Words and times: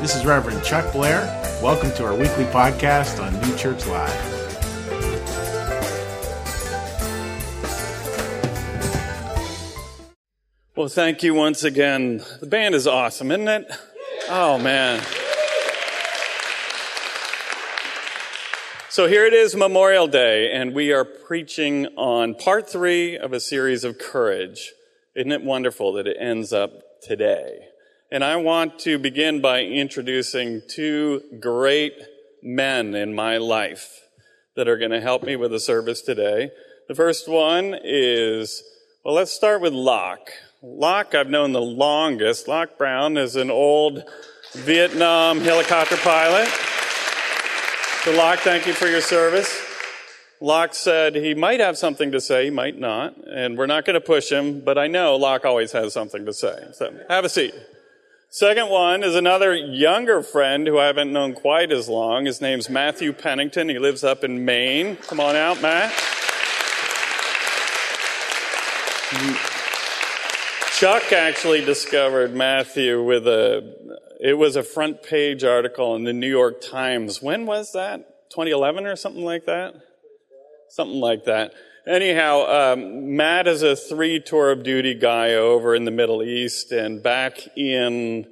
This 0.00 0.14
is 0.14 0.26
Reverend 0.26 0.62
Chuck 0.62 0.92
Blair. 0.92 1.22
Welcome 1.62 1.90
to 1.92 2.04
our 2.04 2.14
weekly 2.14 2.44
podcast 2.44 3.20
on 3.20 3.32
New 3.40 3.56
Church 3.56 3.86
Live. 3.86 4.36
Well, 10.76 10.88
thank 10.88 11.22
you 11.22 11.32
once 11.32 11.64
again. 11.64 12.22
The 12.40 12.46
band 12.46 12.74
is 12.74 12.86
awesome, 12.86 13.30
isn't 13.30 13.48
it? 13.48 13.72
Oh, 14.28 14.58
man. 14.58 15.00
So 18.90 19.08
here 19.08 19.24
it 19.24 19.32
is, 19.32 19.56
Memorial 19.56 20.06
Day, 20.06 20.52
and 20.52 20.74
we 20.74 20.92
are 20.92 21.06
preaching 21.06 21.86
on 21.96 22.34
part 22.34 22.68
three 22.68 23.16
of 23.16 23.32
a 23.32 23.40
series 23.40 23.82
of 23.82 23.98
courage. 23.98 24.72
Isn't 25.14 25.32
it 25.32 25.42
wonderful 25.42 25.94
that 25.94 26.06
it 26.06 26.18
ends 26.20 26.52
up 26.52 26.70
today? 27.02 27.65
And 28.12 28.22
I 28.22 28.36
want 28.36 28.78
to 28.80 28.98
begin 28.98 29.40
by 29.40 29.62
introducing 29.62 30.62
two 30.68 31.22
great 31.40 31.94
men 32.40 32.94
in 32.94 33.12
my 33.12 33.38
life 33.38 34.00
that 34.54 34.68
are 34.68 34.78
going 34.78 34.92
to 34.92 35.00
help 35.00 35.24
me 35.24 35.34
with 35.34 35.50
the 35.50 35.58
service 35.58 36.02
today. 36.02 36.52
The 36.86 36.94
first 36.94 37.28
one 37.28 37.76
is, 37.82 38.62
well, 39.04 39.14
let's 39.14 39.32
start 39.32 39.60
with 39.60 39.72
Locke. 39.72 40.30
Locke, 40.62 41.16
I've 41.16 41.28
known 41.28 41.50
the 41.50 41.60
longest. 41.60 42.46
Locke 42.46 42.78
Brown 42.78 43.16
is 43.16 43.34
an 43.34 43.50
old 43.50 44.04
Vietnam 44.52 45.40
helicopter 45.40 45.96
pilot. 45.96 46.48
So, 48.04 48.12
Locke, 48.12 48.38
thank 48.38 48.68
you 48.68 48.72
for 48.72 48.86
your 48.86 49.00
service. 49.00 49.52
Locke 50.40 50.74
said 50.74 51.16
he 51.16 51.34
might 51.34 51.58
have 51.58 51.76
something 51.76 52.12
to 52.12 52.20
say, 52.20 52.44
he 52.44 52.50
might 52.50 52.78
not, 52.78 53.16
and 53.26 53.58
we're 53.58 53.66
not 53.66 53.84
going 53.84 53.94
to 53.94 54.00
push 54.00 54.30
him, 54.30 54.60
but 54.60 54.78
I 54.78 54.86
know 54.86 55.16
Locke 55.16 55.44
always 55.44 55.72
has 55.72 55.92
something 55.92 56.24
to 56.24 56.32
say. 56.32 56.68
So, 56.72 56.96
have 57.08 57.24
a 57.24 57.28
seat. 57.28 57.52
Second 58.28 58.68
one 58.68 59.02
is 59.04 59.14
another 59.14 59.54
younger 59.54 60.20
friend 60.20 60.66
who 60.66 60.78
I 60.78 60.86
haven't 60.86 61.12
known 61.12 61.32
quite 61.32 61.70
as 61.70 61.88
long. 61.88 62.26
His 62.26 62.40
name's 62.40 62.68
Matthew 62.68 63.12
Pennington. 63.12 63.68
He 63.68 63.78
lives 63.78 64.04
up 64.04 64.24
in 64.24 64.44
Maine. 64.44 64.96
Come 64.96 65.20
on 65.20 65.36
out, 65.36 65.62
Matt. 65.62 65.92
Chuck 70.78 71.12
actually 71.12 71.64
discovered 71.64 72.34
Matthew 72.34 73.02
with 73.02 73.26
a, 73.26 74.00
it 74.20 74.34
was 74.34 74.56
a 74.56 74.62
front 74.62 75.02
page 75.02 75.44
article 75.44 75.94
in 75.94 76.04
the 76.04 76.12
New 76.12 76.28
York 76.28 76.60
Times. 76.60 77.22
When 77.22 77.46
was 77.46 77.72
that? 77.72 78.28
2011 78.30 78.84
or 78.84 78.96
something 78.96 79.24
like 79.24 79.46
that? 79.46 79.74
Something 80.68 81.00
like 81.00 81.24
that. 81.24 81.52
Anyhow, 81.86 82.72
um, 82.72 83.14
Matt 83.14 83.46
is 83.46 83.62
a 83.62 83.76
three 83.76 84.20
tour 84.20 84.50
of 84.50 84.64
duty 84.64 84.94
guy 84.94 85.34
over 85.34 85.74
in 85.74 85.84
the 85.84 85.92
Middle 85.92 86.22
East 86.22 86.72
and 86.72 87.02
back 87.02 87.38
in, 87.56 88.26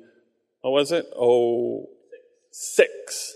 what 0.60 0.72
was 0.72 0.90
it? 0.90 1.06
Oh, 1.16 1.86
six. 2.50 3.32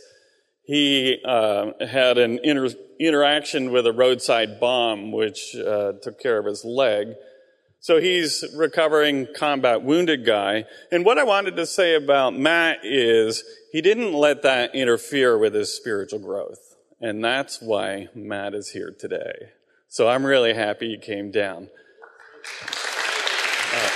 He 0.64 1.22
uh, 1.24 1.70
had 1.86 2.18
an 2.18 2.40
inter- 2.42 2.76
interaction 2.98 3.70
with 3.70 3.86
a 3.86 3.92
roadside 3.92 4.58
bomb, 4.58 5.12
which 5.12 5.54
uh, 5.54 5.92
took 6.02 6.20
care 6.20 6.38
of 6.38 6.46
his 6.46 6.64
leg. 6.64 7.14
So 7.80 8.00
he's 8.00 8.44
recovering 8.56 9.28
combat 9.36 9.82
wounded 9.82 10.26
guy. 10.26 10.64
And 10.90 11.04
what 11.04 11.16
I 11.16 11.24
wanted 11.24 11.56
to 11.56 11.64
say 11.64 11.94
about 11.94 12.36
Matt 12.36 12.80
is 12.82 13.44
he 13.70 13.80
didn't 13.80 14.12
let 14.12 14.42
that 14.42 14.74
interfere 14.74 15.38
with 15.38 15.54
his 15.54 15.74
spiritual 15.74 16.18
growth. 16.18 16.67
And 17.00 17.24
that's 17.24 17.60
why 17.60 18.08
Matt 18.14 18.54
is 18.54 18.70
here 18.70 18.90
today. 18.90 19.50
So 19.88 20.08
I'm 20.08 20.24
really 20.24 20.54
happy 20.54 20.90
he 20.90 20.98
came 20.98 21.30
down. 21.30 21.68
Uh, 23.72 23.90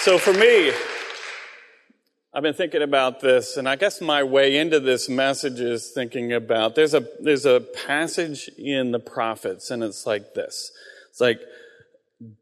so 0.00 0.18
for 0.18 0.32
me, 0.32 0.72
I've 2.32 2.42
been 2.42 2.54
thinking 2.54 2.82
about 2.82 3.20
this, 3.20 3.56
and 3.56 3.68
I 3.68 3.76
guess 3.76 4.00
my 4.00 4.22
way 4.22 4.56
into 4.56 4.78
this 4.80 5.08
message 5.08 5.60
is 5.60 5.90
thinking 5.90 6.32
about 6.32 6.74
there's 6.74 6.94
a 6.94 7.04
there's 7.20 7.44
a 7.44 7.60
passage 7.60 8.48
in 8.56 8.92
the 8.92 9.00
prophets, 9.00 9.70
and 9.70 9.82
it's 9.82 10.06
like 10.06 10.34
this. 10.34 10.70
It's 11.10 11.20
like 11.20 11.40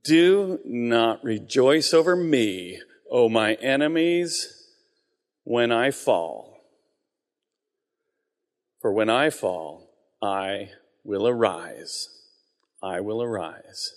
do 0.05 0.61
not 0.65 1.25
rejoice 1.25 1.95
over 1.95 2.17
me, 2.17 2.81
O 3.11 3.29
my 3.29 3.55
enemies, 3.55 4.69
when 5.45 5.73
I 5.73 5.91
fall. 5.91 6.48
For 8.81 8.93
when 8.93 9.11
I 9.11 9.31
fall, 9.31 9.91
I 10.23 10.71
will 11.05 11.27
arise. 11.27 12.09
I 12.83 13.01
will 13.01 13.23
arise. 13.23 13.93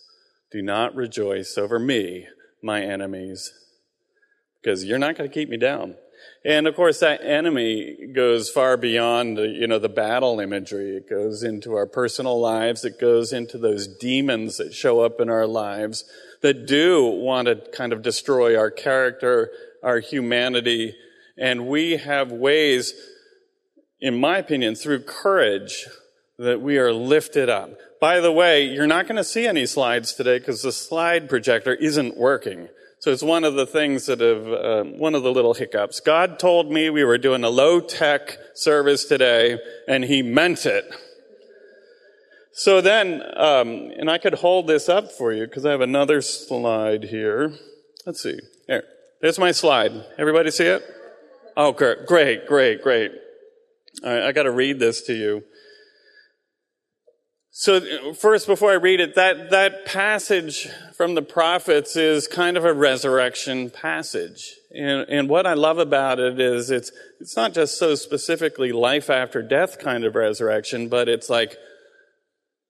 Do 0.52 0.62
not 0.62 0.96
rejoice 0.96 1.58
over 1.58 1.80
me, 1.80 2.28
my 2.64 2.82
enemies, 2.82 3.52
because 4.62 4.84
you're 4.86 5.00
not 5.00 5.16
going 5.16 5.30
to 5.30 5.34
keep 5.34 5.50
me 5.50 5.58
down. 5.58 5.96
And 6.44 6.68
of 6.68 6.76
course, 6.76 7.00
that 7.00 7.24
enemy 7.24 7.96
goes 8.14 8.50
far 8.50 8.78
beyond, 8.78 9.38
you 9.38 9.68
know, 9.68 9.80
the 9.80 9.90
battle 9.90 10.40
imagery. 10.40 10.98
It 10.98 11.10
goes 11.10 11.44
into 11.44 11.74
our 11.74 11.86
personal 11.88 12.40
lives. 12.40 12.84
It 12.84 13.00
goes 13.00 13.32
into 13.32 13.58
those 13.58 13.88
demons 13.88 14.58
that 14.58 14.74
show 14.74 15.02
up 15.02 15.22
in 15.22 15.30
our 15.30 15.48
lives 15.48 16.04
that 16.42 16.66
do 16.66 17.06
want 17.06 17.48
to 17.48 17.56
kind 17.72 17.94
of 17.94 18.02
destroy 18.02 18.58
our 18.58 18.72
character, 18.72 19.52
our 19.84 20.00
humanity. 20.00 20.96
And 21.38 21.68
we 21.68 21.98
have 21.98 22.32
ways, 22.32 22.94
in 24.02 24.20
my 24.20 24.38
opinion, 24.40 24.76
through 24.76 25.04
courage 25.04 25.86
that 26.38 26.60
we 26.60 26.78
are 26.78 26.92
lifted 26.92 27.50
up. 27.50 27.70
By 28.00 28.20
the 28.20 28.32
way, 28.32 28.64
you're 28.64 28.88
not 28.88 29.06
going 29.08 29.18
to 29.18 29.24
see 29.24 29.46
any 29.46 29.68
slides 29.68 30.14
today 30.14 30.40
because 30.40 30.64
the 30.64 30.72
slide 30.72 31.30
projector 31.30 31.76
isn't 31.76 32.18
working. 32.18 32.68
So 33.00 33.12
it's 33.12 33.24
one 33.24 33.44
of 33.44 33.56
the 33.56 33.66
things 33.66 34.08
that 34.08 34.20
have, 34.20 34.48
uh, 34.48 34.84
one 34.84 35.16
of 35.16 35.24
the 35.24 35.32
little 35.32 35.54
hiccups. 35.54 36.00
God 36.00 36.40
told 36.40 36.72
me 36.72 36.90
we 36.90 37.04
were 37.04 37.18
doing 37.18 37.44
a 37.44 37.50
low 37.50 37.80
tech 37.80 38.38
service 38.56 39.06
today, 39.06 39.60
and 39.88 40.04
He 40.04 40.22
meant 40.22 40.66
it. 40.66 40.86
So 42.54 42.82
then, 42.82 43.24
um, 43.36 43.92
and 43.98 44.10
I 44.10 44.18
could 44.18 44.36
hold 44.36 44.68
this 44.68 44.90
up 44.90 45.12
for 45.12 45.32
you 45.32 45.46
because 45.46 45.66
I 45.66 45.72
have 45.72 45.82
another 45.82 46.22
slide 46.22 47.06
here. 47.06 47.54
Let's 48.06 48.22
see. 48.22 48.40
Here. 48.68 48.84
There's 49.22 49.40
my 49.40 49.52
slide. 49.52 49.94
Everybody 50.18 50.52
see 50.52 50.66
it? 50.66 50.84
Oh, 51.56 51.72
great, 51.72 52.06
great, 52.06 52.48
great, 52.48 52.82
great. 54.00 54.10
I, 54.10 54.28
I 54.28 54.32
got 54.32 54.44
to 54.44 54.52
read 54.52 54.80
this 54.80 55.02
to 55.04 55.14
you. 55.14 55.44
So 57.54 58.14
first, 58.14 58.48
before 58.48 58.72
I 58.72 58.76
read 58.76 59.02
it, 59.02 59.16
that, 59.16 59.50
that 59.50 59.86
passage 59.86 60.70
from 60.96 61.16
the 61.16 61.22
prophets 61.22 61.98
is 61.98 62.26
kind 62.26 62.56
of 62.56 62.64
a 62.64 62.74
resurrection 62.74 63.70
passage. 63.70 64.56
And, 64.74 65.08
and 65.10 65.30
what 65.30 65.46
I 65.46 65.54
love 65.54 65.78
about 65.78 66.18
it 66.18 66.40
is 66.40 66.72
it's, 66.72 66.94
it's 67.20 67.36
not 67.36 67.54
just 67.54 67.78
so 67.78 67.96
specifically 67.96 68.72
life 68.72 69.10
after 69.10 69.42
death 69.42 69.80
kind 69.80 70.06
of 70.06 70.16
resurrection, 70.16 70.88
but 70.88 71.10
it's 71.10 71.30
like 71.30 71.58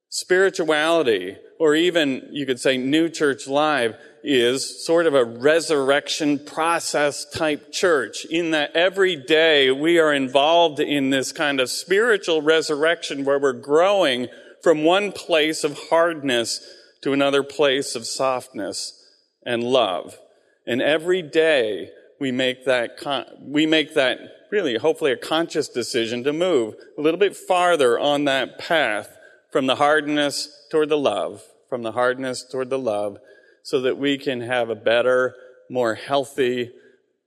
spirituality, 0.10 1.38
or 1.62 1.76
even 1.76 2.28
you 2.32 2.44
could 2.44 2.60
say 2.60 2.76
New 2.76 3.08
Church 3.08 3.48
Live 3.48 3.96
is 4.24 4.84
sort 4.84 5.06
of 5.06 5.14
a 5.14 5.24
resurrection 5.24 6.40
process 6.40 7.24
type 7.24 7.72
church 7.72 8.26
in 8.26 8.50
that 8.50 8.76
every 8.76 9.16
day 9.16 9.70
we 9.70 10.00
are 10.00 10.12
involved 10.12 10.80
in 10.80 11.12
this 11.12 11.32
kind 11.32 11.60
of 11.60 11.70
spiritual 11.70 12.42
resurrection 12.42 13.26
where 13.26 13.38
we're 13.38 13.54
growing 13.54 14.28
from 14.64 14.84
one 14.84 15.12
place 15.12 15.64
of 15.64 15.78
hardness 15.90 16.68
to 17.04 17.14
another 17.14 17.44
place 17.44 17.94
of 17.94 18.08
softness 18.08 19.00
and 19.46 19.64
love. 19.64 20.18
And 20.66 20.82
every 20.82 21.22
day 21.22 21.92
we 22.20 22.32
make 22.32 22.66
that, 22.66 22.98
con- 22.98 23.28
we 23.40 23.68
make 23.68 23.94
that 23.94 24.18
really, 24.50 24.78
hopefully 24.78 25.12
a 25.12 25.16
conscious 25.16 25.68
decision 25.68 26.24
to 26.24 26.34
move 26.34 26.74
a 26.98 27.02
little 27.02 27.20
bit 27.20 27.36
farther 27.36 28.00
on 28.00 28.24
that 28.26 28.58
path 28.58 29.16
from 29.52 29.68
the 29.68 29.76
hardness 29.76 30.50
toward 30.72 30.90
the 30.90 30.98
love, 30.98 31.44
from 31.72 31.84
the 31.84 31.94
hardness 31.94 32.44
toward 32.44 32.70
the 32.70 32.78
love, 32.78 33.18
so 33.64 33.80
that 33.80 33.98
we 33.98 34.18
can 34.18 34.42
have 34.42 34.70
a 34.70 34.76
better, 34.76 35.34
more 35.70 35.96
healthy, 35.96 36.70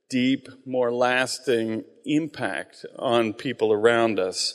deep, 0.07 0.47
more 0.67 0.93
lasting 0.93 1.83
impact 2.05 2.85
on 2.99 3.33
people 3.33 3.73
around 3.73 4.19
us. 4.19 4.53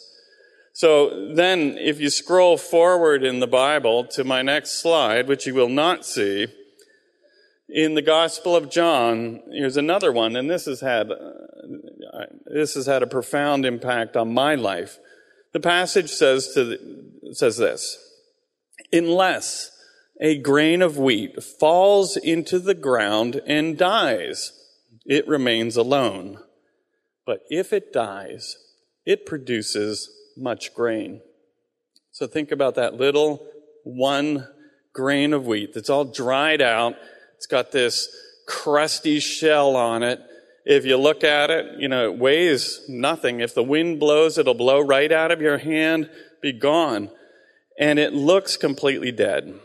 So 0.73 1.35
then, 1.35 1.77
if 1.77 2.01
you 2.01 2.09
scroll 2.09 2.57
forward 2.57 3.25
in 3.25 3.41
the 3.41 3.49
Bible 3.49 4.05
to 4.13 4.23
my 4.23 4.43
next 4.43 4.81
slide, 4.81 5.27
which 5.27 5.45
you 5.45 5.55
will 5.55 5.69
not 5.69 6.07
see, 6.07 6.47
in 7.69 7.95
the 7.97 8.03
Gospel 8.03 8.55
of 8.55 8.71
John, 8.71 9.41
here's 9.51 9.77
another 9.77 10.13
one, 10.13 10.37
and 10.37 10.49
this 10.49 10.67
has 10.67 10.83
had, 10.83 11.11
this 12.47 12.75
has 12.75 12.87
had 12.87 13.03
a 13.03 13.09
profound 13.09 13.67
impact 13.67 14.17
on 14.17 14.33
my 14.33 14.55
life. 14.55 15.01
The 15.53 15.59
passage 15.59 16.11
says 16.11 16.55
to 16.55 16.79
says 17.33 17.57
this, 17.57 17.99
unless 18.93 19.73
a 20.21 20.37
grain 20.37 20.83
of 20.83 20.99
wheat 20.99 21.43
falls 21.43 22.17
into 22.17 22.59
the 22.59 22.75
ground 22.75 23.41
and 23.47 23.79
dies, 23.79 24.53
it 25.07 25.27
remains 25.27 25.77
alone. 25.77 26.39
But 27.25 27.41
if 27.49 27.73
it 27.73 27.93
dies, 27.93 28.57
it 29.07 29.25
produces 29.25 30.11
much 30.37 30.75
grain. 30.75 31.23
So 32.13 32.27
think 32.27 32.53
about 32.53 32.75
that 32.75 32.95
little 32.95 33.47
one 33.85 34.47
grain 34.93 35.33
of 35.33 35.47
wheat 35.47 35.73
that's 35.73 35.89
all 35.89 36.05
dried 36.05 36.61
out. 36.61 36.97
It's 37.37 37.47
got 37.47 37.73
this 37.73 38.15
crusty 38.47 39.21
shell 39.21 39.75
on 39.75 40.03
it. 40.03 40.21
If 40.67 40.85
you 40.85 40.99
look 40.99 41.25
at 41.25 41.51
it, 41.51 41.79
you 41.79 41.89
know, 41.89 42.13
it 42.13 42.19
weighs 42.19 42.83
nothing. 42.89 43.41
If 43.41 43.55
the 43.55 43.63
wind 43.63 43.99
blows, 43.99 44.37
it'll 44.37 44.53
blow 44.53 44.81
right 44.81 45.11
out 45.11 45.31
of 45.31 45.41
your 45.41 45.57
hand, 45.57 46.11
be 46.43 46.53
gone. 46.53 47.11
And 47.79 47.99
it 47.99 48.13
looks 48.13 48.59
completely 48.59 49.13
dead. 49.13 49.59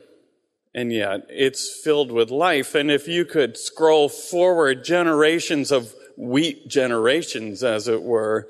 And 0.75 0.91
yet 0.91 1.25
it's 1.29 1.81
filled 1.83 2.11
with 2.11 2.29
life. 2.29 2.75
And 2.75 2.91
if 2.91 3.07
you 3.07 3.23
could 3.23 3.57
scroll 3.57 4.09
forward 4.09 4.83
generations 4.83 5.71
of 5.71 5.95
wheat 6.17 6.67
generations, 6.67 7.63
as 7.63 7.87
it 7.87 8.03
were, 8.03 8.45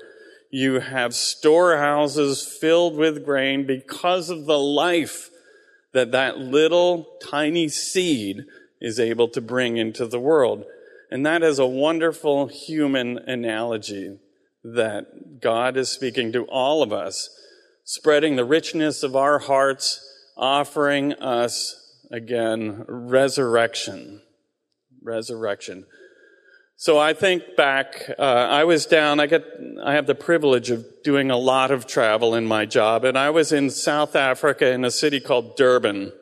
you 0.50 0.80
have 0.80 1.14
storehouses 1.14 2.44
filled 2.44 2.96
with 2.96 3.24
grain 3.24 3.64
because 3.64 4.28
of 4.28 4.46
the 4.46 4.58
life 4.58 5.30
that 5.92 6.10
that 6.10 6.38
little 6.38 7.06
tiny 7.22 7.68
seed 7.68 8.44
is 8.80 8.98
able 8.98 9.28
to 9.28 9.40
bring 9.40 9.76
into 9.76 10.04
the 10.04 10.20
world. 10.20 10.64
And 11.12 11.24
that 11.24 11.44
is 11.44 11.60
a 11.60 11.66
wonderful 11.66 12.48
human 12.48 13.18
analogy 13.18 14.18
that 14.64 15.40
God 15.40 15.76
is 15.76 15.90
speaking 15.90 16.32
to 16.32 16.44
all 16.46 16.82
of 16.82 16.92
us, 16.92 17.30
spreading 17.84 18.34
the 18.34 18.44
richness 18.44 19.04
of 19.04 19.14
our 19.14 19.38
hearts, 19.38 20.00
offering 20.36 21.12
us, 21.14 21.85
again, 22.10 22.84
resurrection. 22.88 24.22
Resurrection. 25.02 25.86
So 26.78 26.98
I 26.98 27.14
think 27.14 27.56
back, 27.56 28.10
uh, 28.18 28.22
I 28.22 28.64
was 28.64 28.84
down, 28.84 29.18
I 29.18 29.26
get, 29.26 29.44
I 29.82 29.94
have 29.94 30.06
the 30.06 30.14
privilege 30.14 30.70
of 30.70 30.84
doing 31.02 31.30
a 31.30 31.36
lot 31.36 31.70
of 31.70 31.86
travel 31.86 32.34
in 32.34 32.44
my 32.44 32.66
job, 32.66 33.04
and 33.04 33.16
I 33.16 33.30
was 33.30 33.50
in 33.50 33.70
South 33.70 34.14
Africa 34.14 34.70
in 34.70 34.84
a 34.84 34.90
city 34.90 35.18
called 35.18 35.56
Durban. 35.56 36.12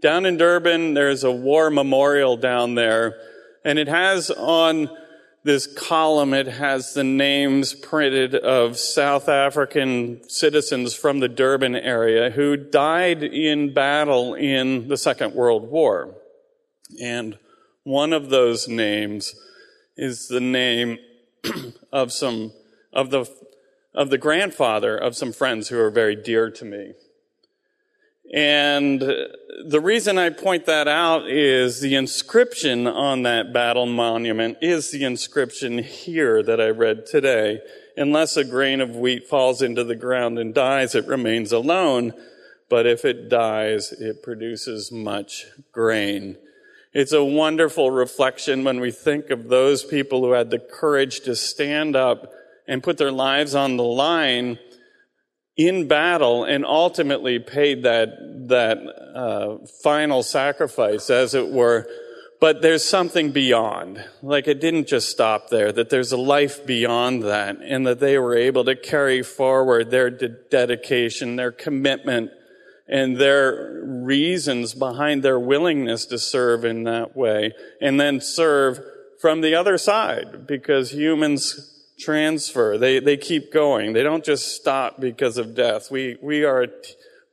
Down 0.00 0.24
in 0.24 0.36
Durban, 0.36 0.94
there's 0.94 1.24
a 1.24 1.32
war 1.32 1.68
memorial 1.68 2.36
down 2.36 2.76
there, 2.76 3.16
and 3.64 3.76
it 3.76 3.88
has 3.88 4.30
on 4.30 4.88
this 5.44 5.66
column, 5.66 6.34
it 6.34 6.46
has 6.46 6.94
the 6.94 7.04
names 7.04 7.72
printed 7.72 8.34
of 8.34 8.76
South 8.76 9.28
African 9.28 10.28
citizens 10.28 10.94
from 10.94 11.20
the 11.20 11.28
Durban 11.28 11.76
area 11.76 12.30
who 12.30 12.56
died 12.56 13.22
in 13.22 13.72
battle 13.72 14.34
in 14.34 14.88
the 14.88 14.96
Second 14.96 15.34
World 15.34 15.70
War. 15.70 16.14
And 17.00 17.38
one 17.84 18.12
of 18.12 18.30
those 18.30 18.68
names 18.68 19.34
is 19.96 20.28
the 20.28 20.40
name 20.40 20.98
of 21.92 22.12
some 22.12 22.52
of 22.92 23.10
the 23.10 23.26
of 23.94 24.10
the 24.10 24.18
grandfather 24.18 24.96
of 24.96 25.16
some 25.16 25.32
friends 25.32 25.68
who 25.68 25.78
are 25.78 25.90
very 25.90 26.14
dear 26.14 26.50
to 26.50 26.64
me. 26.64 26.92
And 28.32 29.00
the 29.00 29.80
reason 29.80 30.18
I 30.18 30.30
point 30.30 30.66
that 30.66 30.86
out 30.86 31.28
is 31.28 31.80
the 31.80 31.94
inscription 31.94 32.86
on 32.86 33.22
that 33.22 33.52
battle 33.52 33.86
monument 33.86 34.58
is 34.60 34.90
the 34.90 35.04
inscription 35.04 35.78
here 35.78 36.42
that 36.42 36.60
I 36.60 36.68
read 36.68 37.06
today. 37.06 37.60
Unless 37.96 38.36
a 38.36 38.44
grain 38.44 38.80
of 38.80 38.96
wheat 38.96 39.26
falls 39.26 39.62
into 39.62 39.82
the 39.82 39.96
ground 39.96 40.38
and 40.38 40.54
dies, 40.54 40.94
it 40.94 41.06
remains 41.06 41.52
alone. 41.52 42.12
But 42.68 42.86
if 42.86 43.04
it 43.04 43.30
dies, 43.30 43.92
it 43.92 44.22
produces 44.22 44.92
much 44.92 45.46
grain. 45.72 46.36
It's 46.92 47.12
a 47.12 47.24
wonderful 47.24 47.90
reflection 47.90 48.62
when 48.62 48.78
we 48.80 48.90
think 48.90 49.30
of 49.30 49.48
those 49.48 49.84
people 49.84 50.20
who 50.20 50.32
had 50.32 50.50
the 50.50 50.58
courage 50.58 51.20
to 51.20 51.34
stand 51.34 51.96
up 51.96 52.30
and 52.66 52.82
put 52.82 52.98
their 52.98 53.12
lives 53.12 53.54
on 53.54 53.76
the 53.76 53.84
line 53.84 54.58
in 55.58 55.88
battle 55.88 56.44
and 56.44 56.64
ultimately 56.64 57.40
paid 57.40 57.82
that, 57.82 58.48
that 58.48 58.78
uh, 58.78 59.58
final 59.82 60.22
sacrifice, 60.22 61.10
as 61.10 61.34
it 61.34 61.48
were. 61.50 61.86
But 62.40 62.62
there's 62.62 62.84
something 62.84 63.32
beyond. 63.32 64.04
Like 64.22 64.46
it 64.46 64.60
didn't 64.60 64.86
just 64.86 65.08
stop 65.08 65.50
there, 65.50 65.72
that 65.72 65.90
there's 65.90 66.12
a 66.12 66.16
life 66.16 66.64
beyond 66.64 67.24
that, 67.24 67.58
and 67.60 67.84
that 67.88 67.98
they 67.98 68.16
were 68.16 68.36
able 68.36 68.64
to 68.64 68.76
carry 68.76 69.24
forward 69.24 69.90
their 69.90 70.08
de- 70.08 70.28
dedication, 70.28 71.34
their 71.34 71.50
commitment, 71.50 72.30
and 72.86 73.16
their 73.16 73.82
reasons 73.84 74.74
behind 74.74 75.24
their 75.24 75.40
willingness 75.40 76.06
to 76.06 76.18
serve 76.18 76.64
in 76.64 76.84
that 76.84 77.14
way 77.16 77.52
and 77.82 78.00
then 78.00 78.20
serve 78.20 78.80
from 79.20 79.42
the 79.42 79.54
other 79.54 79.76
side 79.76 80.46
because 80.46 80.92
humans 80.92 81.77
transfer. 81.98 82.78
They, 82.78 83.00
they 83.00 83.16
keep 83.16 83.52
going. 83.52 83.92
They 83.92 84.02
don't 84.02 84.24
just 84.24 84.54
stop 84.54 85.00
because 85.00 85.38
of 85.38 85.54
death. 85.54 85.90
We, 85.90 86.16
we 86.22 86.44
are, 86.44 86.66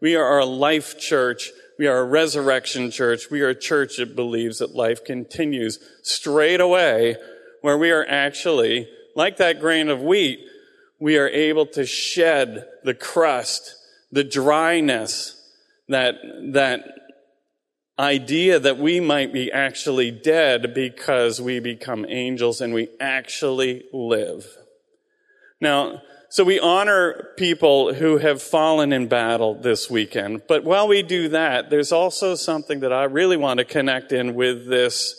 we 0.02 0.16
are 0.16 0.40
a 0.40 0.46
life 0.46 1.00
church. 1.00 1.52
We 1.78 1.88
are 1.88 2.00
a 2.00 2.06
resurrection 2.06 2.92
church. 2.92 3.30
We 3.30 3.42
are 3.42 3.50
a 3.50 3.56
church 3.56 3.98
that 3.98 4.16
believes 4.16 4.60
that 4.60 4.76
life 4.76 5.04
continues 5.04 5.80
straight 6.04 6.62
away 6.62 7.18
where 7.62 7.78
we 7.78 7.92
are 7.92 8.06
actually, 8.08 8.88
like 9.16 9.38
that 9.38 9.60
grain 9.60 9.90
of 9.90 10.02
wheat, 10.02 10.40
we 11.00 11.18
are 11.18 11.28
able 11.28 11.66
to 11.66 11.86
shed 11.86 12.66
the 12.84 12.94
crust, 12.94 13.76
the 14.12 14.24
dryness, 14.24 15.42
that, 15.90 16.16
that 16.54 16.84
idea 17.98 18.60
that 18.60 18.78
we 18.78 19.00
might 19.00 19.32
be 19.32 19.52
actually 19.52 20.12
dead 20.12 20.74
because 20.74 21.42
we 21.42 21.60
become 21.60 22.06
angels 22.08 22.62
and 22.62 22.74
we 22.74 22.90
actually 23.00 23.84
live. 23.94 24.46
Now, 25.62 26.02
so 26.30 26.44
we 26.44 26.60
honor 26.60 27.30
people 27.38 27.94
who 27.94 28.18
have 28.18 28.42
fallen 28.42 28.92
in 28.92 29.08
battle 29.08 29.56
this 29.56 29.90
weekend. 29.90 30.42
But 30.48 30.66
while 30.66 30.88
we 30.88 31.02
do 31.02 31.30
that, 31.30 31.70
there's 31.70 31.94
also 31.94 32.36
something 32.36 32.82
that 32.82 32.92
I 32.92 33.06
really 33.06 33.38
want 33.38 33.60
to 33.60 33.66
connect 33.66 34.12
in 34.12 34.36
with 34.36 34.68
this 34.68 35.16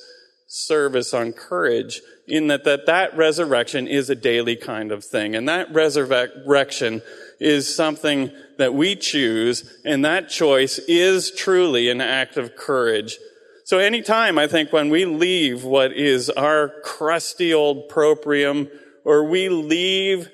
service 0.46 1.14
on 1.14 1.32
courage 1.32 2.02
in 2.28 2.48
that 2.48 2.64
that, 2.64 2.86
that 2.86 3.16
resurrection 3.16 3.88
is 3.88 4.10
a 4.10 4.14
daily 4.14 4.56
kind 4.56 4.92
of 4.92 5.04
thing. 5.04 5.34
And 5.34 5.48
that 5.48 5.72
resurrection 5.72 7.02
is 7.38 7.74
something 7.74 8.30
that 8.58 8.74
we 8.74 8.96
choose, 8.96 9.78
and 9.84 10.04
that 10.04 10.28
choice 10.28 10.78
is 10.88 11.30
truly 11.30 11.90
an 11.90 12.00
act 12.00 12.36
of 12.36 12.56
courage. 12.56 13.18
So 13.64 13.78
anytime 13.78 14.38
I 14.38 14.46
think 14.46 14.72
when 14.72 14.90
we 14.90 15.04
leave 15.04 15.64
what 15.64 15.92
is 15.92 16.30
our 16.30 16.72
crusty 16.84 17.52
old 17.52 17.88
proprium, 17.88 18.70
or 19.04 19.24
we 19.24 19.48
leave 19.48 20.28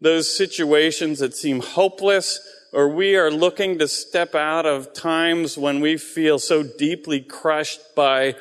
those 0.00 0.34
situations 0.34 1.18
that 1.18 1.34
seem 1.34 1.60
hopeless, 1.60 2.40
or 2.72 2.88
we 2.88 3.16
are 3.16 3.30
looking 3.30 3.78
to 3.78 3.88
step 3.88 4.34
out 4.34 4.66
of 4.66 4.92
times 4.92 5.56
when 5.56 5.80
we 5.80 5.96
feel 5.96 6.38
so 6.38 6.62
deeply 6.62 7.20
crushed 7.20 7.80
by 7.94 8.34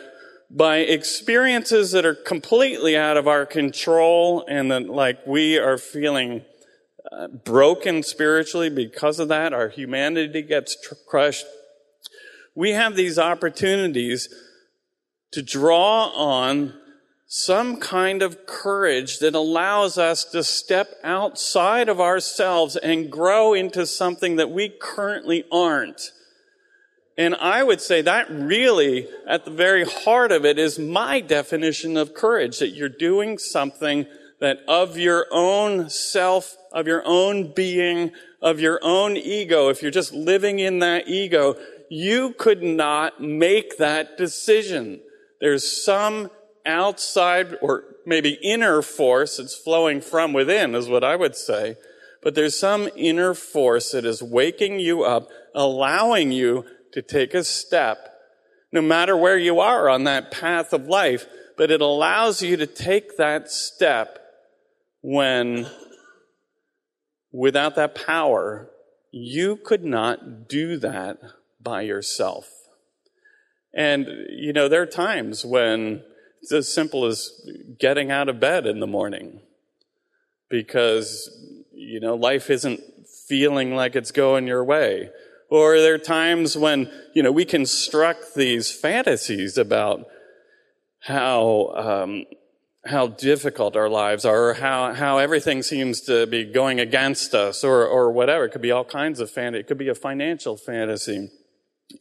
by 0.49 0.77
experiences 0.77 1.91
that 1.91 2.05
are 2.05 2.15
completely 2.15 2.95
out 2.95 3.17
of 3.17 3.27
our 3.27 3.45
control 3.45 4.45
and 4.47 4.71
that 4.71 4.87
like 4.87 5.25
we 5.27 5.57
are 5.57 5.77
feeling 5.77 6.41
broken 7.43 8.03
spiritually 8.03 8.69
because 8.69 9.19
of 9.19 9.27
that. 9.29 9.53
Our 9.53 9.69
humanity 9.69 10.41
gets 10.41 10.75
tr- 10.81 10.95
crushed. 11.07 11.45
We 12.55 12.71
have 12.71 12.95
these 12.95 13.19
opportunities 13.19 14.29
to 15.31 15.41
draw 15.41 16.09
on 16.09 16.73
some 17.27 17.77
kind 17.77 18.21
of 18.21 18.45
courage 18.45 19.19
that 19.19 19.35
allows 19.35 19.97
us 19.97 20.23
to 20.23 20.43
step 20.43 20.89
outside 21.03 21.89
of 21.89 21.99
ourselves 21.99 22.77
and 22.77 23.11
grow 23.11 23.53
into 23.53 23.85
something 23.85 24.37
that 24.37 24.49
we 24.49 24.69
currently 24.69 25.43
aren't. 25.51 26.11
And 27.17 27.35
I 27.35 27.63
would 27.63 27.81
say 27.81 28.01
that 28.03 28.29
really, 28.29 29.07
at 29.27 29.43
the 29.43 29.51
very 29.51 29.83
heart 29.83 30.31
of 30.31 30.45
it, 30.45 30.57
is 30.57 30.79
my 30.79 31.19
definition 31.19 31.97
of 31.97 32.13
courage, 32.13 32.59
that 32.59 32.69
you're 32.69 32.89
doing 32.89 33.37
something 33.37 34.05
that 34.39 34.59
of 34.67 34.97
your 34.97 35.25
own 35.31 35.89
self, 35.89 36.55
of 36.77 36.86
your 36.86 37.01
own 37.05 37.51
being, 37.53 38.12
of 38.39 38.60
your 38.60 38.79
own 38.84 39.17
ego, 39.17 39.69
if 39.69 39.81
you're 39.81 39.89
just 39.89 40.13
living 40.13 40.60
in 40.60 40.77
that 40.77 41.07
ego, 41.07 41.55
you 41.89 42.36
could 42.38 42.62
not 42.62 43.19
make 43.19 43.79
that 43.79 44.15
decision. 44.15 45.01
There's 45.41 45.84
some 45.84 46.29
outside 46.67 47.57
or 47.63 47.84
maybe 48.05 48.38
inner 48.43 48.84
force 48.84 49.38
that's 49.38 49.55
flowing 49.55 50.01
from 50.01 50.34
within 50.34 50.75
is 50.75 50.88
what 50.88 51.03
I 51.03 51.15
would 51.15 51.36
say. 51.36 51.77
But 52.22 52.36
there's 52.36 52.60
some 52.60 52.89
inner 52.96 53.34
force 53.34 53.91
that 53.93 54.05
is 54.05 54.22
waking 54.22 54.79
you 54.79 55.01
up, 55.01 55.29
allowing 55.55 56.31
you 56.31 56.63
to 56.93 57.01
take 57.01 57.34
a 57.34 57.43
step, 57.43 58.13
no 58.72 58.84
matter 58.84 59.17
where 59.17 59.38
you 59.39 59.60
are 59.60 59.89
on 59.89 60.03
that 60.03 60.29
path 60.29 60.74
of 60.74 60.86
life, 60.86 61.25
but 61.57 61.72
it 61.72 61.81
allows 61.81 62.43
you 62.43 62.55
to 62.55 62.67
take 62.67 63.17
that 63.17 63.50
step 63.50 64.19
when 65.01 65.65
without 67.31 67.75
that 67.75 67.96
power, 67.96 68.69
you 69.12 69.55
could 69.55 69.84
not 69.84 70.48
do 70.48 70.77
that 70.77 71.17
by 71.62 71.81
yourself. 71.81 72.50
And, 73.74 74.07
you 74.29 74.53
know, 74.53 74.67
there 74.67 74.81
are 74.81 74.88
times 74.88 75.46
when 75.46 76.03
it's 76.41 76.51
as 76.51 76.72
simple 76.72 77.05
as 77.05 77.31
getting 77.79 78.12
out 78.12 78.29
of 78.29 78.39
bed 78.39 78.65
in 78.65 78.79
the 78.79 78.88
morning 78.88 79.41
because, 80.50 81.29
you 81.74 82.00
know, 82.00 82.15
life 82.15 82.50
isn't 82.50 82.81
feeling 83.27 83.75
like 83.75 83.96
it's 83.96 84.12
going 84.12 84.48
your 84.48 84.63
way. 84.63 85.10
Or 85.50 85.79
there 85.79 85.93
are 85.93 86.00
times 86.00 86.57
when, 86.57 86.91
you 87.13 87.24
know, 87.24 87.31
we 87.31 87.46
construct 87.46 88.36
these 88.36 88.72
fantasies 88.72 89.57
about 89.57 90.05
how, 91.00 91.74
um, 91.75 92.25
how 92.88 93.08
difficult 93.08 93.75
our 93.75 93.89
lives 93.89 94.25
are, 94.25 94.50
or 94.50 94.53
how, 94.56 94.94
how 94.94 95.17
everything 95.17 95.62
seems 95.62 96.01
to 96.01 96.25
be 96.27 96.46
going 96.46 96.79
against 96.79 97.34
us, 97.34 97.63
or, 97.63 97.86
or 97.86 98.12
whatever. 98.12 98.46
It 98.46 98.51
could 98.51 98.62
be 98.62 98.72
all 98.72 98.86
kinds 98.86 99.20
of 99.20 99.29
fantasy. 99.29 99.62
It 99.62 99.67
could 99.67 99.77
be 99.77 99.89
a 99.89 99.96
financial 99.96 100.58
fantasy. 100.58 101.29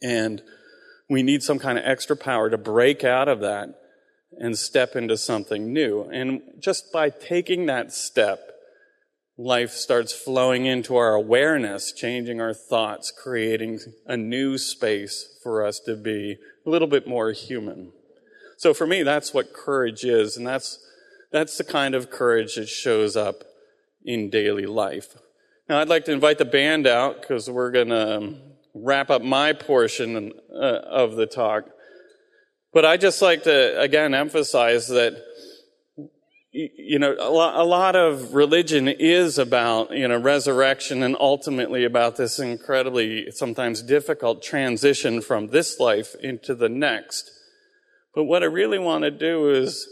And 0.01 0.41
we 1.09 1.23
need 1.23 1.43
some 1.43 1.59
kind 1.59 1.77
of 1.77 1.85
extra 1.85 2.15
power 2.15 2.49
to 2.49 2.57
break 2.57 3.03
out 3.03 3.27
of 3.27 3.39
that 3.41 3.69
and 4.31 4.57
step 4.57 4.95
into 4.95 5.17
something 5.17 5.71
new. 5.71 6.03
And 6.03 6.41
just 6.59 6.91
by 6.91 7.09
taking 7.09 7.65
that 7.67 7.93
step, 7.93 8.39
life 9.37 9.71
starts 9.71 10.13
flowing 10.13 10.65
into 10.65 10.95
our 10.95 11.13
awareness, 11.13 11.91
changing 11.91 12.41
our 12.41 12.53
thoughts, 12.53 13.11
creating 13.11 13.79
a 14.05 14.17
new 14.17 14.57
space 14.57 15.37
for 15.43 15.65
us 15.65 15.79
to 15.85 15.95
be 15.95 16.37
a 16.65 16.69
little 16.69 16.87
bit 16.87 17.07
more 17.07 17.31
human. 17.31 17.93
So 18.57 18.73
for 18.73 18.87
me, 18.87 19.03
that's 19.03 19.33
what 19.33 19.53
courage 19.53 20.03
is, 20.03 20.35
and 20.35 20.45
that's, 20.45 20.79
that's 21.31 21.57
the 21.57 21.63
kind 21.63 21.93
of 21.95 22.09
courage 22.09 22.55
that 22.55 22.67
shows 22.67 23.15
up 23.15 23.43
in 24.03 24.29
daily 24.29 24.65
life. 24.65 25.15
Now, 25.69 25.79
I'd 25.79 25.89
like 25.89 26.05
to 26.05 26.11
invite 26.11 26.39
the 26.39 26.45
band 26.45 26.87
out 26.87 27.21
because 27.21 27.49
we're 27.49 27.71
going 27.71 27.89
to 27.89 28.17
um, 28.17 28.41
wrap 28.73 29.09
up 29.09 29.21
my 29.21 29.53
portion 29.53 30.33
uh, 30.51 30.57
of 30.57 31.15
the 31.17 31.27
talk. 31.27 31.65
But 32.73 32.85
I 32.85 32.97
just 32.97 33.21
like 33.21 33.43
to, 33.43 33.79
again, 33.79 34.13
emphasize 34.13 34.87
that, 34.87 35.21
you 36.51 36.97
know, 36.97 37.15
a 37.19 37.29
lot, 37.29 37.55
a 37.55 37.63
lot 37.63 37.95
of 37.95 38.33
religion 38.33 38.87
is 38.87 39.37
about, 39.37 39.91
you 39.91 40.07
know, 40.07 40.17
resurrection 40.17 41.03
and 41.03 41.15
ultimately 41.19 41.83
about 41.83 42.15
this 42.15 42.39
incredibly, 42.39 43.29
sometimes 43.31 43.81
difficult 43.81 44.41
transition 44.41 45.21
from 45.21 45.49
this 45.49 45.79
life 45.79 46.15
into 46.21 46.55
the 46.55 46.69
next. 46.69 47.31
But 48.17 48.23
what 48.23 48.41
I 48.41 48.47
really 48.47 48.79
want 48.79 49.03
to 49.03 49.11
do 49.11 49.51
is 49.51 49.87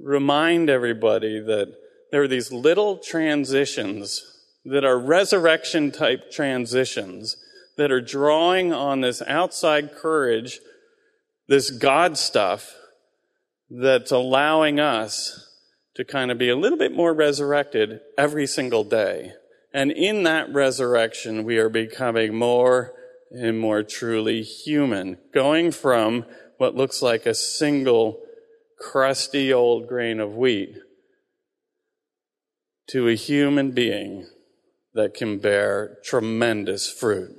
remind 0.00 0.68
everybody 0.68 1.38
that 1.38 1.72
there 2.10 2.20
are 2.20 2.26
these 2.26 2.50
little 2.50 2.98
transitions 2.98 4.24
that 4.64 4.84
are 4.84 4.98
resurrection 4.98 5.92
type 5.92 6.32
transitions 6.32 7.36
that 7.76 7.92
are 7.92 8.00
drawing 8.00 8.72
on 8.72 9.02
this 9.02 9.22
outside 9.22 9.94
courage, 9.94 10.58
this 11.46 11.70
God 11.70 12.18
stuff 12.18 12.74
that's 13.70 14.10
allowing 14.10 14.80
us 14.80 15.48
to 15.94 16.04
kind 16.04 16.32
of 16.32 16.38
be 16.38 16.48
a 16.48 16.56
little 16.56 16.76
bit 16.76 16.92
more 16.92 17.14
resurrected 17.14 18.00
every 18.18 18.48
single 18.48 18.82
day. 18.82 19.30
And 19.72 19.92
in 19.92 20.24
that 20.24 20.52
resurrection, 20.52 21.44
we 21.44 21.58
are 21.58 21.68
becoming 21.68 22.34
more 22.34 22.94
and 23.30 23.60
more 23.60 23.84
truly 23.84 24.42
human, 24.42 25.18
going 25.32 25.70
from 25.70 26.24
what 26.60 26.76
looks 26.76 27.00
like 27.00 27.24
a 27.24 27.32
single 27.32 28.20
crusty 28.78 29.50
old 29.50 29.88
grain 29.88 30.20
of 30.20 30.34
wheat 30.34 30.76
to 32.86 33.08
a 33.08 33.14
human 33.14 33.70
being 33.70 34.28
that 34.92 35.14
can 35.14 35.38
bear 35.38 35.96
tremendous 36.04 36.86
fruit. 36.86 37.34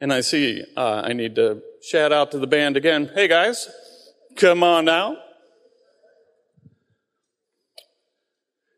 And 0.00 0.12
I 0.12 0.20
see 0.20 0.64
uh, 0.76 1.02
I 1.04 1.12
need 1.12 1.36
to 1.36 1.62
shout 1.80 2.10
out 2.10 2.32
to 2.32 2.40
the 2.40 2.48
band 2.48 2.76
again. 2.76 3.12
Hey 3.14 3.28
guys, 3.28 3.68
come 4.34 4.64
on 4.64 4.88
out. 4.88 5.16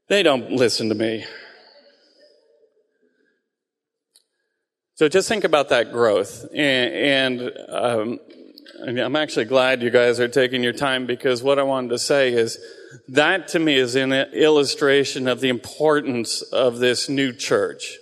They 0.08 0.22
don't 0.22 0.50
listen 0.52 0.90
to 0.90 0.94
me. 0.94 1.24
So 4.96 5.08
just 5.08 5.28
think 5.28 5.44
about 5.44 5.70
that 5.70 5.92
growth. 5.92 6.44
And, 6.54 7.40
and 7.40 7.52
um, 7.70 8.20
I'm 8.86 9.16
actually 9.16 9.46
glad 9.46 9.82
you 9.82 9.90
guys 9.90 10.20
are 10.20 10.28
taking 10.28 10.62
your 10.62 10.72
time 10.72 11.06
because 11.06 11.42
what 11.42 11.58
I 11.58 11.62
wanted 11.62 11.90
to 11.90 11.98
say 11.98 12.32
is 12.32 12.58
that 13.08 13.48
to 13.48 13.58
me 13.58 13.76
is 13.76 13.94
an 13.94 14.12
illustration 14.12 15.28
of 15.28 15.40
the 15.40 15.48
importance 15.48 16.42
of 16.42 16.78
this 16.78 17.08
new 17.08 17.32
church. 17.32 17.96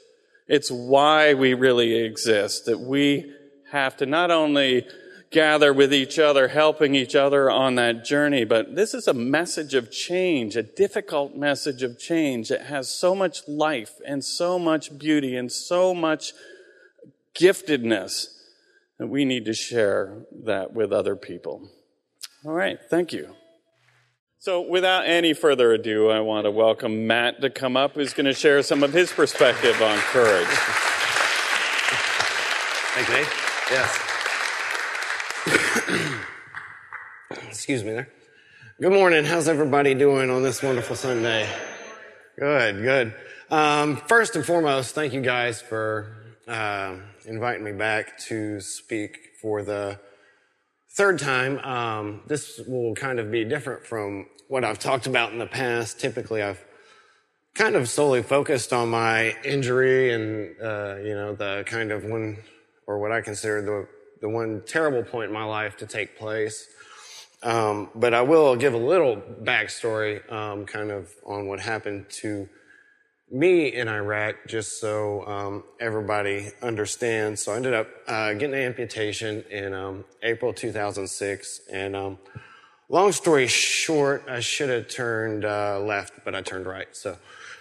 It's 0.48 0.70
why 0.70 1.34
we 1.34 1.54
really 1.54 1.94
exist, 1.94 2.66
that 2.66 2.80
we 2.80 3.32
have 3.70 3.96
to 3.98 4.06
not 4.06 4.30
only 4.30 4.86
gather 5.30 5.72
with 5.72 5.92
each 5.92 6.18
other, 6.18 6.48
helping 6.48 6.94
each 6.94 7.14
other 7.14 7.50
on 7.50 7.74
that 7.74 8.04
journey, 8.04 8.44
but 8.44 8.76
this 8.76 8.94
is 8.94 9.08
a 9.08 9.14
message 9.14 9.74
of 9.74 9.90
change, 9.90 10.56
a 10.56 10.62
difficult 10.62 11.34
message 11.34 11.82
of 11.82 11.98
change 11.98 12.48
that 12.48 12.62
has 12.62 12.88
so 12.88 13.14
much 13.14 13.46
life 13.48 13.94
and 14.06 14.24
so 14.24 14.58
much 14.58 14.96
beauty 14.96 15.36
and 15.36 15.50
so 15.50 15.92
much 15.92 16.32
giftedness 17.34 18.28
that 18.98 19.06
we 19.08 19.24
need 19.24 19.44
to 19.46 19.54
share 19.54 20.24
that 20.44 20.72
with 20.72 20.92
other 20.92 21.16
people. 21.16 21.68
All 22.44 22.52
right, 22.52 22.78
thank 22.90 23.12
you. 23.12 23.34
So, 24.38 24.60
without 24.60 25.06
any 25.06 25.32
further 25.32 25.72
ado, 25.72 26.10
I 26.10 26.20
want 26.20 26.44
to 26.44 26.50
welcome 26.50 27.06
Matt 27.06 27.40
to 27.40 27.48
come 27.48 27.78
up, 27.78 27.94
who's 27.94 28.12
going 28.12 28.26
to 28.26 28.34
share 28.34 28.62
some 28.62 28.82
of 28.82 28.92
his 28.92 29.10
perspective 29.10 29.80
on 29.80 29.96
courage. 29.98 30.46
Thank 32.92 33.08
you, 33.08 33.14
Dave. 33.14 33.44
Yes. 33.70 33.98
Excuse 37.48 37.82
me 37.82 37.92
there. 37.92 38.08
Good 38.80 38.92
morning. 38.92 39.24
How's 39.24 39.48
everybody 39.48 39.94
doing 39.94 40.28
on 40.28 40.42
this 40.42 40.62
wonderful 40.62 40.96
Sunday? 40.96 41.48
Good, 42.38 42.82
good. 42.82 43.14
Um, 43.50 43.96
first 43.96 44.36
and 44.36 44.44
foremost, 44.44 44.94
thank 44.94 45.14
you 45.14 45.22
guys 45.22 45.62
for 45.62 46.14
uh, 46.46 46.96
inviting 47.26 47.64
me 47.64 47.72
back 47.72 48.18
to 48.26 48.60
speak 48.60 49.18
for 49.40 49.62
the 49.62 49.98
third 50.90 51.18
time. 51.18 51.58
Um, 51.58 52.22
this 52.26 52.60
will 52.66 52.94
kind 52.94 53.18
of 53.18 53.30
be 53.30 53.44
different 53.44 53.84
from 53.84 54.26
what 54.48 54.64
I've 54.64 54.78
talked 54.78 55.06
about 55.06 55.32
in 55.32 55.38
the 55.38 55.46
past. 55.46 56.00
Typically, 56.00 56.42
I've 56.42 56.64
kind 57.54 57.76
of 57.76 57.88
solely 57.88 58.22
focused 58.22 58.72
on 58.72 58.88
my 58.88 59.34
injury 59.44 60.12
and, 60.12 60.54
uh, 60.60 60.96
you 61.02 61.14
know, 61.14 61.34
the 61.34 61.64
kind 61.66 61.92
of 61.92 62.04
one, 62.04 62.38
or 62.86 62.98
what 62.98 63.12
I 63.12 63.20
consider 63.20 63.62
the, 63.62 63.88
the 64.20 64.28
one 64.28 64.62
terrible 64.66 65.02
point 65.02 65.28
in 65.28 65.34
my 65.34 65.44
life 65.44 65.76
to 65.78 65.86
take 65.86 66.18
place. 66.18 66.68
Um, 67.42 67.90
but 67.94 68.14
I 68.14 68.22
will 68.22 68.56
give 68.56 68.74
a 68.74 68.78
little 68.78 69.16
backstory, 69.42 70.30
um, 70.32 70.64
kind 70.64 70.90
of 70.90 71.12
on 71.26 71.46
what 71.46 71.60
happened 71.60 72.06
to 72.22 72.48
me 73.30 73.72
in 73.72 73.88
Iraq, 73.88 74.36
just 74.46 74.80
so 74.80 75.26
um, 75.26 75.64
everybody 75.80 76.50
understands. 76.62 77.42
So 77.42 77.52
I 77.52 77.56
ended 77.56 77.74
up 77.74 77.88
uh, 78.06 78.32
getting 78.34 78.54
an 78.54 78.60
amputation 78.60 79.44
in 79.50 79.72
um, 79.72 80.04
April 80.22 80.52
2006. 80.52 81.60
And 81.72 81.96
um, 81.96 82.18
long 82.88 83.12
story 83.12 83.46
short, 83.46 84.24
I 84.28 84.40
should 84.40 84.68
have 84.68 84.88
turned 84.88 85.44
uh, 85.44 85.80
left, 85.80 86.24
but 86.24 86.34
I 86.34 86.42
turned 86.42 86.66
right. 86.66 86.88
So, 86.92 87.16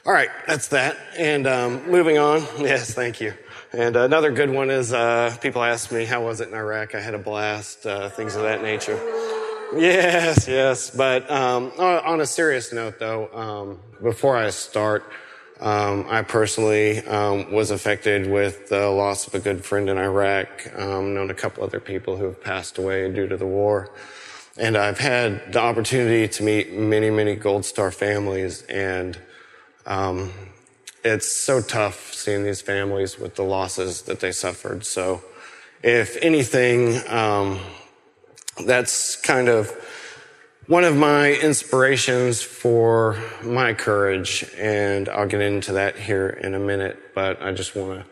all 0.06 0.14
right, 0.14 0.30
that's 0.48 0.68
that. 0.70 0.98
And 1.18 1.48
um, 1.48 1.90
moving 1.90 2.18
on. 2.18 2.42
Yes, 2.60 2.94
thank 2.94 3.22
you. 3.22 3.34
And 3.72 3.96
another 3.96 4.32
good 4.32 4.50
one 4.50 4.70
is 4.70 4.94
uh, 4.94 5.36
people 5.42 5.64
ask 5.64 5.92
me, 5.92 6.06
how 6.06 6.24
was 6.24 6.42
it 6.42 6.50
in 6.50 6.54
Iraq? 6.54 6.94
I 6.94 7.00
had 7.00 7.14
a 7.16 7.20
blast, 7.20 7.86
uh, 7.86 8.10
things 8.10 8.36
of 8.36 8.44
that 8.44 8.62
nature. 8.62 9.00
Yes, 9.76 10.48
yes. 10.48 10.92
But 10.92 11.30
um, 11.32 11.72
on 11.80 12.22
a 12.22 12.26
serious 12.28 12.72
note, 12.72 13.00
though, 13.00 13.34
um, 13.34 13.80
before 14.04 14.38
I 14.38 14.52
start, 14.52 15.04
um, 15.64 16.06
I 16.10 16.24
personally 16.24 17.00
um, 17.08 17.50
was 17.54 17.72
affected 17.72 18.30
with 18.30 18.68
the 18.68 18.90
loss 18.90 19.28
of 19.28 19.34
a 19.34 19.40
good 19.40 19.64
friend 19.64 19.90
in 19.90 19.98
Iraq. 19.98 20.70
Um, 20.78 21.14
known 21.14 21.32
a 21.32 21.34
couple 21.34 21.64
other 21.64 21.80
people 21.80 22.18
who 22.18 22.26
have 22.26 22.44
passed 22.44 22.78
away 22.78 23.10
due 23.10 23.28
to 23.30 23.38
the 23.38 23.48
war, 23.48 23.90
and 24.58 24.76
I've 24.76 25.00
had 25.00 25.54
the 25.54 25.62
opportunity 25.62 26.28
to 26.28 26.44
meet 26.44 26.74
many, 26.74 27.10
many 27.10 27.36
Gold 27.36 27.64
Star 27.64 27.92
families, 27.92 28.64
and 28.64 29.18
um, 29.86 30.34
it's 31.02 31.32
so 31.32 31.62
tough 31.62 32.14
seeing 32.14 32.44
these 32.44 32.62
families 32.62 33.18
with 33.18 33.36
the 33.36 33.44
losses 33.44 34.02
that 34.02 34.20
they 34.20 34.34
suffered. 34.34 34.86
So, 34.86 35.24
if 35.82 36.18
anything, 36.22 37.00
um, 37.08 37.62
that's 38.66 39.16
kind 39.16 39.48
of 39.48 39.72
one 40.68 40.86
of 40.86 40.96
my 40.96 41.34
inspirations 41.34 42.42
for 42.42 43.22
my 43.44 43.74
courage, 43.74 44.46
and 44.58 45.10
I'll 45.10 45.28
get 45.28 45.42
into 45.42 45.74
that 45.74 45.98
here 45.98 46.30
in 46.30 46.54
a 46.54 46.60
minute, 46.60 47.14
but 47.14 47.42
I 47.42 47.52
just 47.52 47.76
want 47.76 48.00
to 48.00 48.06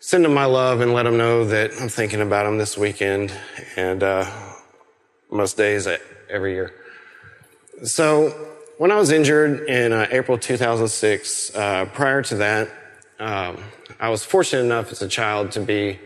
send 0.00 0.24
them 0.24 0.34
my 0.34 0.44
love 0.44 0.80
and 0.80 0.92
let 0.92 1.04
them 1.04 1.16
know 1.16 1.44
that 1.44 1.70
I'm 1.80 1.88
thinking 1.88 2.20
about 2.20 2.44
them 2.44 2.58
this 2.58 2.76
weekend 2.76 3.32
and 3.76 4.02
uh, 4.02 4.28
most 5.30 5.56
days 5.56 5.86
every 6.28 6.54
year. 6.54 6.74
So, 7.84 8.30
when 8.78 8.90
I 8.90 8.96
was 8.96 9.12
injured 9.12 9.68
in 9.68 9.92
uh, 9.92 10.08
April 10.10 10.36
2006, 10.36 11.54
uh, 11.54 11.84
prior 11.86 12.22
to 12.22 12.34
that, 12.36 12.68
um, 13.20 13.62
I 14.00 14.08
was 14.08 14.24
fortunate 14.24 14.64
enough 14.64 14.90
as 14.90 15.00
a 15.00 15.06
child 15.06 15.52
to 15.52 15.60
be 15.60 16.00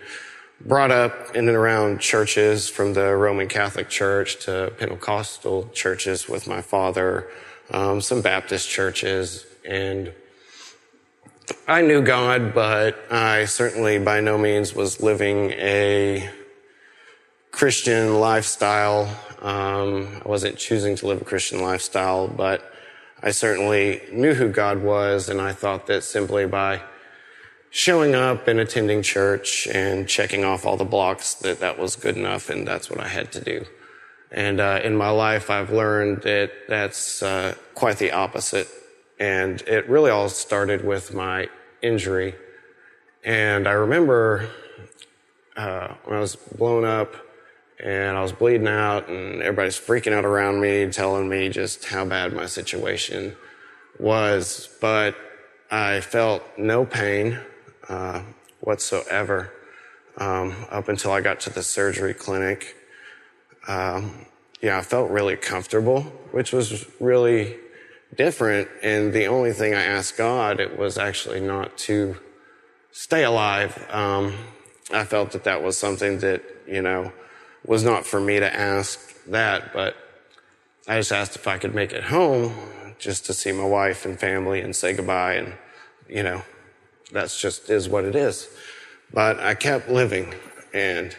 brought 0.61 0.91
up 0.91 1.35
in 1.35 1.49
and 1.49 1.57
around 1.57 2.00
churches 2.00 2.69
from 2.69 2.95
the 2.95 3.15
Roman 3.15 3.49
Catholic 3.49 3.88
Church 3.88 4.45
to 4.45 4.73
Pentecostal 4.79 5.71
churches 5.73 6.29
with 6.29 6.47
my 6.47 6.61
father, 6.61 7.29
um, 7.71 8.00
some 8.00 8.23
Baptist 8.23 8.69
churches, 8.69 9.47
and 9.65 10.12
I 11.67 11.83
knew 11.83 12.03
God, 12.03 12.55
but 12.55 12.99
I 13.11 13.45
certainly 13.45 13.99
by 13.99 14.21
no 14.21 14.37
means 14.37 14.75
was 14.75 15.00
living 15.00 15.53
a 15.53 16.29
Christian 17.50 18.21
lifestyle. 18.21 19.05
Um, 19.41 20.21
I 20.25 20.29
wasn't 20.29 20.59
choosing 20.59 20.97
to 20.97 21.07
live 21.07 21.23
a 21.23 21.25
Christian 21.25 21.61
lifestyle, 21.62 22.27
but 22.27 22.73
I 23.23 23.31
certainly 23.31 24.03
knew 24.12 24.35
who 24.35 24.49
God 24.49 24.83
was, 24.83 25.29
and 25.29 25.41
I 25.41 25.53
thought 25.53 25.87
that 25.87 26.05
simply 26.05 26.47
by 26.47 26.83
showing 27.71 28.15
up 28.15 28.49
and 28.49 28.61
attending 28.61 29.03
church 29.03 29.67
and 29.69 30.09
checking 30.09 30.45
off 30.45 30.65
all 30.65 30.77
the 30.77 30.85
blocks 30.85 31.35
that 31.35 31.61
that 31.61 31.79
was 31.79 31.97
good 31.97 32.17
enough, 32.17 32.49
and 32.51 32.67
that's 32.67 32.91
what 32.91 33.01
I 33.01 33.09
had 33.09 33.33
to 33.33 33.41
do. 33.41 33.65
And 34.31 34.61
uh, 34.61 34.81
in 34.83 34.97
my 34.97 35.11
life, 35.11 35.51
I've 35.51 35.71
learned 35.71 36.23
that 36.23 36.53
that's 36.69 37.23
uh, 37.23 37.55
quite 37.75 37.99
the 37.99 38.13
opposite. 38.13 38.69
And 39.19 39.61
it 39.63 39.89
really 39.89 40.11
all 40.11 40.29
started 40.29 40.85
with 40.85 41.15
my 41.15 41.49
injury. 41.83 42.35
And 43.25 43.67
I 43.67 43.73
remember 43.73 44.49
uh, 45.57 45.95
when 46.05 46.17
I 46.17 46.21
was 46.21 46.37
blown 46.37 46.85
up 46.85 47.15
and 47.83 48.17
I 48.17 48.23
was 48.23 48.33
bleeding 48.33 48.69
out, 48.69 49.09
and 49.09 49.41
everybody's 49.41 49.79
freaking 49.79 50.13
out 50.13 50.25
around 50.25 50.61
me, 50.61 50.91
telling 50.91 51.29
me 51.29 51.49
just 51.49 51.85
how 51.85 52.05
bad 52.05 52.33
my 52.33 52.47
situation 52.47 53.37
was. 54.01 54.69
But 54.81 55.17
I 55.71 56.01
felt 56.01 56.43
no 56.57 56.85
pain 56.85 57.39
uh, 57.88 58.23
whatsoever 58.61 59.52
um, 60.16 60.54
up 60.71 60.88
until 60.88 61.12
I 61.12 61.21
got 61.21 61.40
to 61.40 61.50
the 61.50 61.62
surgery 61.62 62.14
clinic 62.14 62.75
um, 63.68 64.25
yeah, 64.62 64.78
I 64.78 64.83
felt 64.83 65.11
really 65.11 65.37
comfortable, 65.37 66.02
which 66.33 66.52
was 66.52 66.87
really 66.99 67.57
different. 68.16 68.68
And 68.83 69.12
the 69.12 69.26
only 69.26 69.52
thing 69.52 69.75
I 69.75 69.83
asked 69.83 70.16
God, 70.16 70.59
it 70.59 70.76
was 70.78 70.99
actually 70.99 71.40
not 71.40 71.76
to 71.78 72.16
stay 72.90 73.23
alive. 73.23 73.87
Um, 73.90 74.35
I 74.90 75.04
felt 75.04 75.33
that 75.33 75.45
that 75.45 75.62
was 75.62 75.76
something 75.76 76.18
that, 76.21 76.42
you 76.66 76.83
know, 76.83 77.12
was 77.64 77.85
not 77.85 78.07
for 78.07 78.18
me 78.18 78.40
to 78.40 78.52
ask 78.57 79.23
that, 79.26 79.73
but 79.73 79.95
I 80.88 80.97
just 80.97 81.12
asked 81.12 81.37
if 81.37 81.47
I 81.47 81.59
could 81.59 81.75
make 81.75 81.92
it 81.92 82.04
home 82.04 82.54
just 82.99 83.26
to 83.26 83.35
see 83.35 83.52
my 83.52 83.66
wife 83.66 84.07
and 84.07 84.18
family 84.18 84.61
and 84.61 84.75
say 84.75 84.95
goodbye. 84.95 85.35
And, 85.35 85.52
you 86.09 86.23
know, 86.23 86.42
that's 87.12 87.41
just 87.41 87.71
is 87.71 87.88
what 87.88 88.05
it 88.05 88.15
is. 88.15 88.49
But 89.12 89.38
I 89.41 89.55
kept 89.55 89.88
living 89.88 90.35
and 90.73 91.17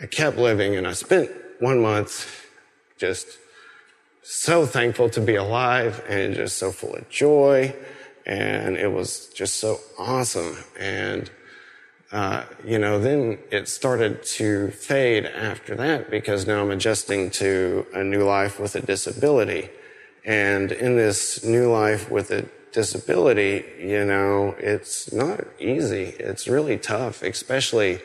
I 0.00 0.06
kept 0.06 0.36
living 0.36 0.76
and 0.76 0.86
I 0.86 0.92
spent 0.92 1.30
one 1.60 1.80
month 1.80 2.46
just 2.98 3.38
so 4.22 4.66
thankful 4.66 5.08
to 5.10 5.20
be 5.20 5.36
alive 5.36 6.02
and 6.08 6.34
just 6.34 6.58
so 6.58 6.72
full 6.72 6.94
of 6.94 7.08
joy. 7.08 7.74
And 8.26 8.76
it 8.76 8.88
was 8.88 9.28
just 9.28 9.58
so 9.58 9.78
awesome. 9.98 10.56
And, 10.78 11.30
uh, 12.10 12.44
you 12.64 12.78
know, 12.78 12.98
then 12.98 13.38
it 13.52 13.68
started 13.68 14.24
to 14.24 14.72
fade 14.72 15.26
after 15.26 15.76
that 15.76 16.10
because 16.10 16.44
now 16.44 16.62
I'm 16.62 16.72
adjusting 16.72 17.30
to 17.32 17.86
a 17.94 18.02
new 18.02 18.24
life 18.24 18.58
with 18.58 18.74
a 18.74 18.80
disability. 18.80 19.70
And 20.24 20.72
in 20.72 20.96
this 20.96 21.44
new 21.44 21.70
life 21.70 22.10
with 22.10 22.32
a 22.32 22.46
disability, 22.76 23.64
you 23.80 24.04
know, 24.04 24.54
it's 24.58 25.10
not 25.10 25.46
easy. 25.58 26.14
It's 26.18 26.46
really 26.46 26.76
tough, 26.76 27.22
especially 27.22 28.00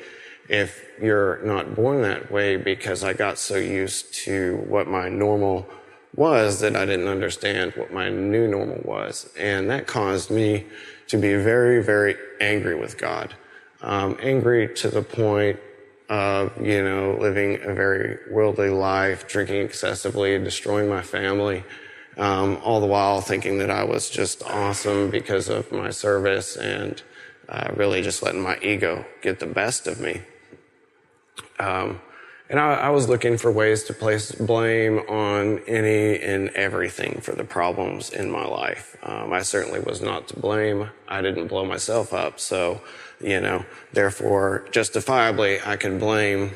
if 0.48 0.86
you're 1.02 1.44
not 1.44 1.76
born 1.76 2.02
that 2.04 2.32
way 2.32 2.56
because 2.56 3.04
I 3.04 3.12
got 3.12 3.38
so 3.38 3.58
used 3.58 4.14
to 4.24 4.64
what 4.70 4.88
my 4.88 5.10
normal 5.10 5.70
was 6.16 6.62
that 6.62 6.78
I 6.78 6.86
didn't 6.86 7.10
understand 7.10 7.74
what 7.74 7.92
my 7.92 8.10
new 8.10 8.48
normal 8.48 8.80
was. 8.86 9.30
And 9.38 9.70
that 9.70 9.88
caused 9.88 10.32
me 10.32 10.68
to 11.08 11.18
be 11.18 11.36
very, 11.36 11.84
very 11.84 12.16
angry 12.40 12.76
with 12.76 12.98
God. 12.98 13.36
Um, 13.82 14.18
angry 14.22 14.74
to 14.76 14.90
the 14.90 15.02
point 15.02 15.60
of, 16.08 16.66
you 16.66 16.82
know, 16.82 17.18
living 17.20 17.56
a 17.62 17.74
very 17.74 18.20
worldly 18.32 18.70
life, 18.70 19.28
drinking 19.28 19.64
excessively, 19.64 20.40
destroying 20.40 20.88
my 20.88 21.02
family, 21.02 21.66
um, 22.18 22.60
all 22.64 22.80
the 22.80 22.88
while 22.88 23.22
thinking 23.22 23.58
that 23.60 23.70
I 23.70 23.84
was 23.84 24.10
just 24.10 24.44
awesome 24.44 25.10
because 25.10 25.50
of 25.50 25.72
my 25.72 25.90
service 25.90 26.56
and 26.56 27.02
uh, 27.48 27.72
really 27.76 28.02
just 28.02 28.22
letting 28.24 28.42
my 28.42 28.58
ego 28.60 29.06
get 29.22 29.40
the 29.40 29.48
best 29.48 29.88
of 29.88 30.00
me. 30.00 30.22
Um, 31.60 32.02
and 32.50 32.60
I, 32.60 32.74
I, 32.74 32.90
was 32.90 33.08
looking 33.08 33.38
for 33.38 33.52
ways 33.52 33.84
to 33.84 33.94
place 33.94 34.32
blame 34.32 35.00
on 35.00 35.60
any 35.68 36.20
and 36.22 36.50
everything 36.50 37.22
for 37.22 37.34
the 37.34 37.46
problems 37.46 38.10
in 38.10 38.30
my 38.30 38.46
life. 38.46 38.98
Um, 39.04 39.32
I 39.32 39.42
certainly 39.42 39.80
was 39.80 40.02
not 40.02 40.28
to 40.30 40.40
blame. 40.40 40.90
I 41.08 41.22
didn't 41.22 41.48
blow 41.48 41.66
myself 41.66 42.14
up. 42.14 42.40
So, 42.40 42.82
you 43.22 43.40
know, 43.40 43.66
therefore, 43.94 44.68
justifiably, 44.72 45.60
I 45.66 45.78
can 45.78 45.98
blame 45.98 46.52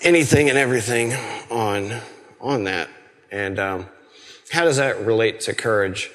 anything 0.00 0.48
and 0.48 0.58
everything 0.58 1.12
on, 1.50 2.00
on 2.40 2.64
that. 2.64 2.88
And, 3.30 3.58
um, 3.60 3.86
how 4.52 4.64
does 4.64 4.76
that 4.76 5.00
relate 5.04 5.40
to 5.40 5.54
courage? 5.54 6.10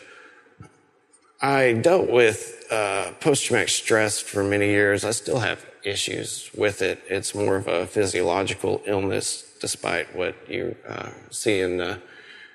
I 1.42 1.74
dealt 1.74 2.10
with 2.10 2.66
uh, 2.72 3.12
post 3.20 3.46
traumatic 3.46 3.70
stress 3.70 4.20
for 4.20 4.44
many 4.44 4.68
years. 4.68 5.04
I 5.04 5.12
still 5.12 5.40
have 5.40 5.66
issues 5.84 6.52
with 6.56 6.84
it. 6.84 7.02
It's 7.10 7.34
more 7.34 7.56
of 7.56 7.68
a 7.68 7.88
physiological 7.88 8.82
illness, 8.86 9.44
despite 9.60 10.16
what 10.16 10.36
you 10.48 10.76
uh, 10.88 11.10
see 11.32 11.60
in 11.62 11.78
the 11.78 12.00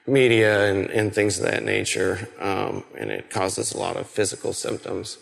media 0.06 0.70
and, 0.70 0.88
and, 0.90 1.14
things 1.14 1.38
of 1.38 1.46
that 1.46 1.64
nature. 1.64 2.28
Um, 2.40 2.84
and 2.96 3.10
it 3.10 3.30
causes 3.30 3.72
a 3.72 3.78
lot 3.78 3.96
of 3.96 4.06
physical 4.06 4.52
symptoms, 4.52 5.18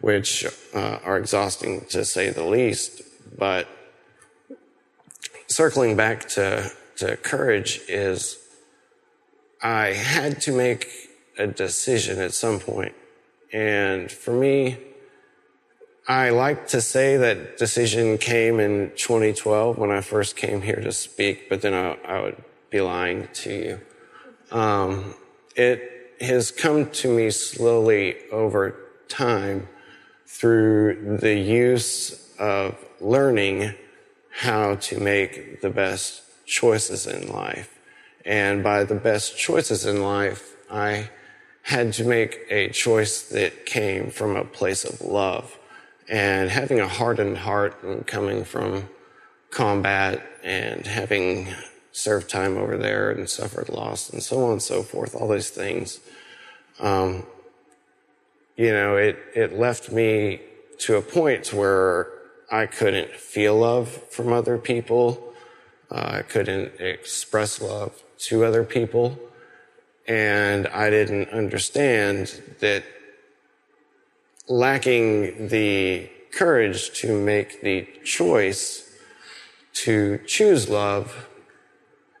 which 0.00 0.46
uh, 0.74 0.98
are 1.04 1.16
exhausting 1.16 1.84
to 1.86 2.04
say 2.04 2.30
the 2.30 2.44
least. 2.44 3.02
But 3.36 3.66
circling 5.48 5.96
back 5.96 6.28
to, 6.30 6.70
to 6.96 7.16
courage 7.16 7.80
is 7.88 8.38
I 9.62 9.86
had 9.92 10.40
to 10.42 10.52
make 10.52 10.88
a 11.38 11.46
decision 11.46 12.20
at 12.20 12.32
some 12.32 12.60
point. 12.60 12.94
And 13.52 14.10
for 14.10 14.32
me, 14.32 14.78
I 16.08 16.30
like 16.30 16.68
to 16.68 16.80
say 16.80 17.16
that 17.16 17.58
decision 17.58 18.18
came 18.18 18.60
in 18.60 18.92
2012 18.96 19.76
when 19.76 19.90
I 19.90 20.00
first 20.00 20.36
came 20.36 20.62
here 20.62 20.80
to 20.80 20.92
speak, 20.92 21.48
but 21.48 21.62
then 21.62 21.74
I, 21.74 21.96
I 22.06 22.22
would 22.22 22.42
be 22.70 22.80
lying 22.80 23.28
to 23.32 23.52
you. 23.52 23.80
Um, 24.56 25.14
it 25.56 26.14
has 26.20 26.50
come 26.50 26.90
to 26.90 27.08
me 27.08 27.30
slowly 27.30 28.16
over 28.30 28.76
time 29.08 29.68
through 30.26 31.18
the 31.20 31.34
use 31.34 32.30
of 32.38 32.76
learning 33.00 33.74
how 34.30 34.76
to 34.76 35.00
make 35.00 35.60
the 35.60 35.70
best 35.70 36.22
choices 36.46 37.06
in 37.06 37.32
life. 37.32 37.75
And 38.26 38.64
by 38.64 38.82
the 38.82 38.96
best 38.96 39.38
choices 39.38 39.86
in 39.86 40.02
life, 40.02 40.56
I 40.68 41.10
had 41.62 41.92
to 41.94 42.04
make 42.04 42.40
a 42.50 42.68
choice 42.70 43.22
that 43.22 43.64
came 43.64 44.10
from 44.10 44.34
a 44.34 44.44
place 44.44 44.84
of 44.84 45.00
love 45.00 45.56
and 46.08 46.50
having 46.50 46.80
a 46.80 46.88
hardened 46.88 47.38
heart 47.38 47.80
and 47.84 48.04
coming 48.04 48.44
from 48.44 48.88
combat 49.50 50.26
and 50.42 50.86
having 50.86 51.54
served 51.92 52.28
time 52.28 52.56
over 52.56 52.76
there 52.76 53.12
and 53.12 53.30
suffered 53.30 53.68
loss 53.68 54.10
and 54.10 54.20
so 54.22 54.44
on 54.44 54.52
and 54.52 54.62
so 54.62 54.82
forth, 54.82 55.14
all 55.14 55.28
those 55.28 55.50
things, 55.50 56.00
um, 56.80 57.24
you 58.56 58.72
know, 58.72 58.96
it, 58.96 59.18
it 59.36 59.56
left 59.56 59.92
me 59.92 60.40
to 60.78 60.96
a 60.96 61.02
point 61.02 61.52
where 61.52 62.08
I 62.50 62.66
couldn't 62.66 63.12
feel 63.12 63.56
love 63.56 63.88
from 64.10 64.32
other 64.32 64.58
people. 64.58 65.32
Uh, 65.90 66.18
I 66.18 66.22
couldn't 66.22 66.80
express 66.80 67.60
love 67.60 68.02
to 68.18 68.44
other 68.44 68.64
people. 68.64 69.18
And 70.06 70.66
I 70.68 70.90
didn't 70.90 71.30
understand 71.30 72.42
that 72.60 72.84
lacking 74.48 75.48
the 75.48 76.08
courage 76.32 76.92
to 77.00 77.18
make 77.18 77.60
the 77.62 77.88
choice 78.04 78.88
to 79.72 80.18
choose 80.26 80.68
love 80.68 81.28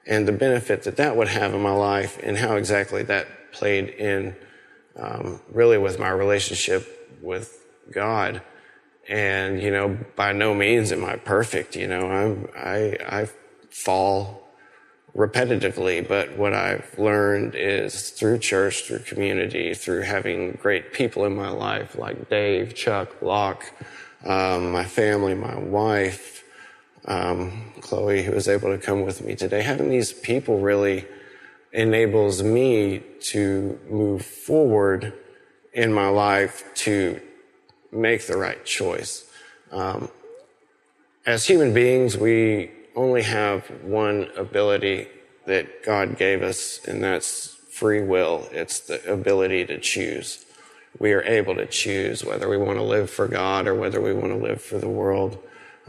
and 0.06 0.26
the 0.26 0.32
benefit 0.32 0.82
that 0.84 0.96
that 0.96 1.16
would 1.16 1.28
have 1.28 1.54
in 1.54 1.60
my 1.60 1.72
life 1.72 2.18
and 2.22 2.36
how 2.36 2.56
exactly 2.56 3.02
that 3.04 3.52
played 3.52 3.88
in 3.88 4.36
um, 4.96 5.40
really 5.52 5.78
with 5.78 5.98
my 5.98 6.10
relationship 6.10 7.18
with 7.22 7.64
God. 7.90 8.42
And, 9.08 9.60
you 9.62 9.70
know, 9.70 9.98
by 10.16 10.32
no 10.32 10.54
means 10.54 10.90
am 10.92 11.04
I 11.04 11.16
perfect. 11.16 11.76
You 11.76 11.86
know, 11.86 12.08
I'm, 12.08 12.48
I, 12.56 12.96
I 13.06 13.28
fall 13.70 14.45
repetitively, 15.16 16.06
but 16.06 16.36
what 16.36 16.52
I've 16.52 16.98
learned 16.98 17.54
is 17.54 18.10
through 18.10 18.38
church, 18.38 18.84
through 18.84 19.00
community, 19.00 19.72
through 19.72 20.02
having 20.02 20.58
great 20.60 20.92
people 20.92 21.24
in 21.24 21.34
my 21.34 21.48
life 21.48 21.96
like 21.96 22.28
Dave, 22.28 22.74
Chuck, 22.74 23.22
Locke, 23.22 23.64
um, 24.26 24.70
my 24.70 24.84
family, 24.84 25.34
my 25.34 25.58
wife, 25.58 26.44
um, 27.06 27.72
Chloe, 27.80 28.22
who 28.22 28.32
was 28.32 28.46
able 28.46 28.70
to 28.76 28.78
come 28.78 29.02
with 29.02 29.24
me 29.24 29.34
today. 29.34 29.62
Having 29.62 29.88
these 29.88 30.12
people 30.12 30.60
really 30.60 31.06
enables 31.72 32.42
me 32.42 32.98
to 33.20 33.78
move 33.88 34.24
forward 34.24 35.14
in 35.72 35.92
my 35.92 36.08
life 36.08 36.62
to 36.74 37.20
make 37.90 38.26
the 38.26 38.36
right 38.36 38.62
choice. 38.66 39.24
Um, 39.70 40.10
as 41.24 41.46
human 41.46 41.72
beings, 41.72 42.16
we 42.18 42.70
only 42.96 43.22
have 43.22 43.66
one 43.82 44.28
ability 44.36 45.08
that 45.44 45.84
God 45.84 46.18
gave 46.18 46.42
us, 46.42 46.80
and 46.84 47.04
that's 47.04 47.54
free 47.70 48.02
will. 48.02 48.48
It's 48.50 48.80
the 48.80 49.12
ability 49.12 49.66
to 49.66 49.78
choose. 49.78 50.44
We 50.98 51.12
are 51.12 51.22
able 51.22 51.54
to 51.56 51.66
choose 51.66 52.24
whether 52.24 52.48
we 52.48 52.56
want 52.56 52.78
to 52.78 52.82
live 52.82 53.10
for 53.10 53.28
God 53.28 53.68
or 53.68 53.74
whether 53.74 54.00
we 54.00 54.14
want 54.14 54.32
to 54.32 54.38
live 54.38 54.62
for 54.62 54.78
the 54.78 54.88
world. 54.88 55.38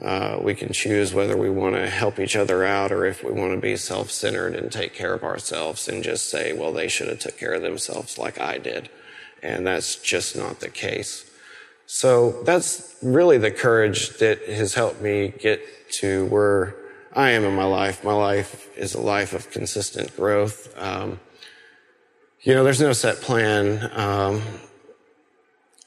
Uh, 0.02 0.38
we 0.41 0.54
can 0.54 0.74
choose 0.74 1.13
whether 1.13 1.38
we 1.38 1.50
want 1.50 1.76
to 1.76 1.89
help 1.89 2.20
each 2.20 2.36
other 2.36 2.63
out 2.63 2.91
or 2.91 3.06
if 3.06 3.24
we 3.24 3.32
want 3.32 3.54
to 3.54 3.60
be 3.60 3.76
self-centered 3.76 4.54
and 4.54 4.72
take 4.72 4.93
care 4.93 5.13
of 5.13 5.24
ourselves 5.24 5.88
and 5.88 6.04
just 6.04 6.30
say, 6.30 6.54
well, 6.54 6.74
they 6.74 6.88
should 6.88 7.08
have 7.08 7.20
took 7.20 7.38
care 7.38 7.54
of 7.54 7.63
themselves 7.63 8.17
like 8.17 8.39
I 8.39 8.60
did. 8.60 8.89
And 9.41 9.65
that's 9.65 9.96
just 9.96 10.36
not 10.36 10.60
the 10.60 10.70
case. 10.70 11.28
So 11.88 12.43
that's 12.43 12.96
really 13.02 13.38
the 13.38 13.50
courage 13.50 14.17
that 14.17 14.43
has 14.50 14.74
helped 14.74 15.02
me 15.02 15.30
get 15.30 15.62
to 15.93 16.26
where 16.26 16.76
I 17.17 17.32
am 17.32 17.45
in 17.45 17.56
my 17.56 17.65
life. 17.65 18.03
My 18.03 18.13
life 18.13 18.69
is 18.77 18.93
a 18.93 19.01
life 19.01 19.34
of 19.34 19.49
consistent 19.49 20.15
growth. 20.15 20.71
Um, 20.77 21.19
you 22.41 22.53
know, 22.53 22.63
there's 22.63 22.80
no 22.80 22.93
set 22.93 23.21
plan. 23.21 23.89
Um, 23.95 24.43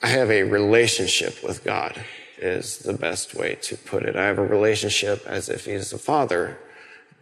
I 0.02 0.08
have 0.08 0.28
a 0.32 0.42
relationship 0.42 1.40
with 1.44 1.62
God 1.62 2.04
is 2.38 2.78
the 2.78 2.94
best 2.94 3.36
way 3.36 3.54
to 3.62 3.76
put 3.76 4.02
it. 4.02 4.16
I 4.16 4.24
have 4.24 4.38
a 4.38 4.44
relationship 4.44 5.24
as 5.24 5.48
if 5.48 5.66
he's 5.66 5.92
a 5.92 5.98
father 5.98 6.58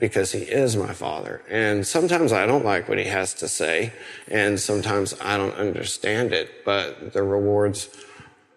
because 0.00 0.32
he 0.32 0.38
is 0.38 0.74
my 0.74 0.94
father. 0.94 1.42
And 1.50 1.86
sometimes 1.86 2.32
I 2.32 2.46
don't 2.46 2.64
like 2.64 2.88
what 2.88 2.96
he 2.96 3.04
has 3.04 3.34
to 3.34 3.48
say 3.48 3.92
and 4.26 4.58
sometimes 4.58 5.14
I 5.20 5.36
don't 5.36 5.54
understand 5.54 6.32
it, 6.32 6.64
but 6.64 7.12
the 7.12 7.22
rewards 7.22 7.90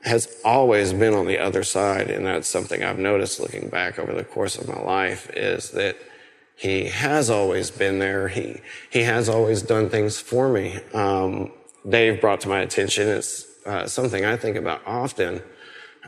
has 0.04 0.36
always 0.44 0.94
been 0.94 1.14
on 1.14 1.28
the 1.28 1.38
other 1.38 1.64
side. 1.64 2.10
And 2.10 2.26
that's 2.26 2.48
something 2.48 2.84
I've 2.84 3.00
noticed 3.00 3.40
looking 3.40 3.70
back 3.70 4.00
over 4.00 4.14
the 4.14 4.24
course 4.24 4.58
of 4.58 4.68
my 4.68 4.80
life 4.80 5.30
is 5.36 5.72
that 5.72 5.98
he 6.56 6.86
has 6.86 7.30
always 7.30 7.72
been 7.72 8.00
there. 8.00 8.28
He, 8.28 8.62
he 8.90 9.04
has 9.04 9.30
always 9.30 9.62
done 9.62 9.90
things 9.90 10.20
for 10.20 10.50
me. 10.50 10.80
Um, 10.94 11.52
Dave 11.88 12.22
brought 12.22 12.42
to 12.42 12.50
my 12.50 12.60
attention, 12.60 13.08
it's 13.08 13.48
uh, 13.66 13.88
something 13.88 14.26
I 14.26 14.38
think 14.38 14.56
about 14.56 14.82
often, 14.86 15.42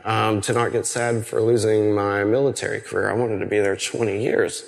um, 0.04 0.40
to 0.42 0.52
not 0.52 0.72
get 0.72 0.86
sad 0.86 1.26
for 1.26 1.40
losing 1.40 1.94
my 1.94 2.24
military 2.24 2.80
career. 2.80 3.10
I 3.10 3.14
wanted 3.14 3.40
to 3.40 3.46
be 3.46 3.58
there 3.58 3.76
20 3.76 4.22
years. 4.22 4.64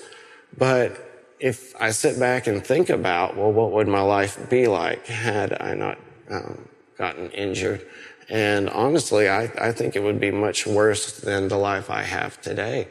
But 0.57 1.07
if 1.39 1.75
I 1.81 1.91
sit 1.91 2.19
back 2.19 2.47
and 2.47 2.65
think 2.65 2.91
about, 2.91 3.37
well, 3.37 3.53
what 3.53 3.73
would 3.73 3.89
my 3.89 4.01
life 4.01 4.49
be 4.49 4.67
like 4.67 5.07
had 5.07 5.61
I 5.61 5.75
not 5.75 5.99
um, 6.31 6.69
gotten 6.97 7.31
injured? 7.31 7.87
And 8.29 8.69
honestly, 8.71 9.29
I, 9.29 9.45
I 9.61 9.73
think 9.73 9.95
it 9.95 10.03
would 10.03 10.21
be 10.21 10.31
much 10.31 10.67
worse 10.67 11.21
than 11.21 11.49
the 11.49 11.57
life 11.57 11.91
I 11.91 12.03
have 12.03 12.41
today. 12.41 12.89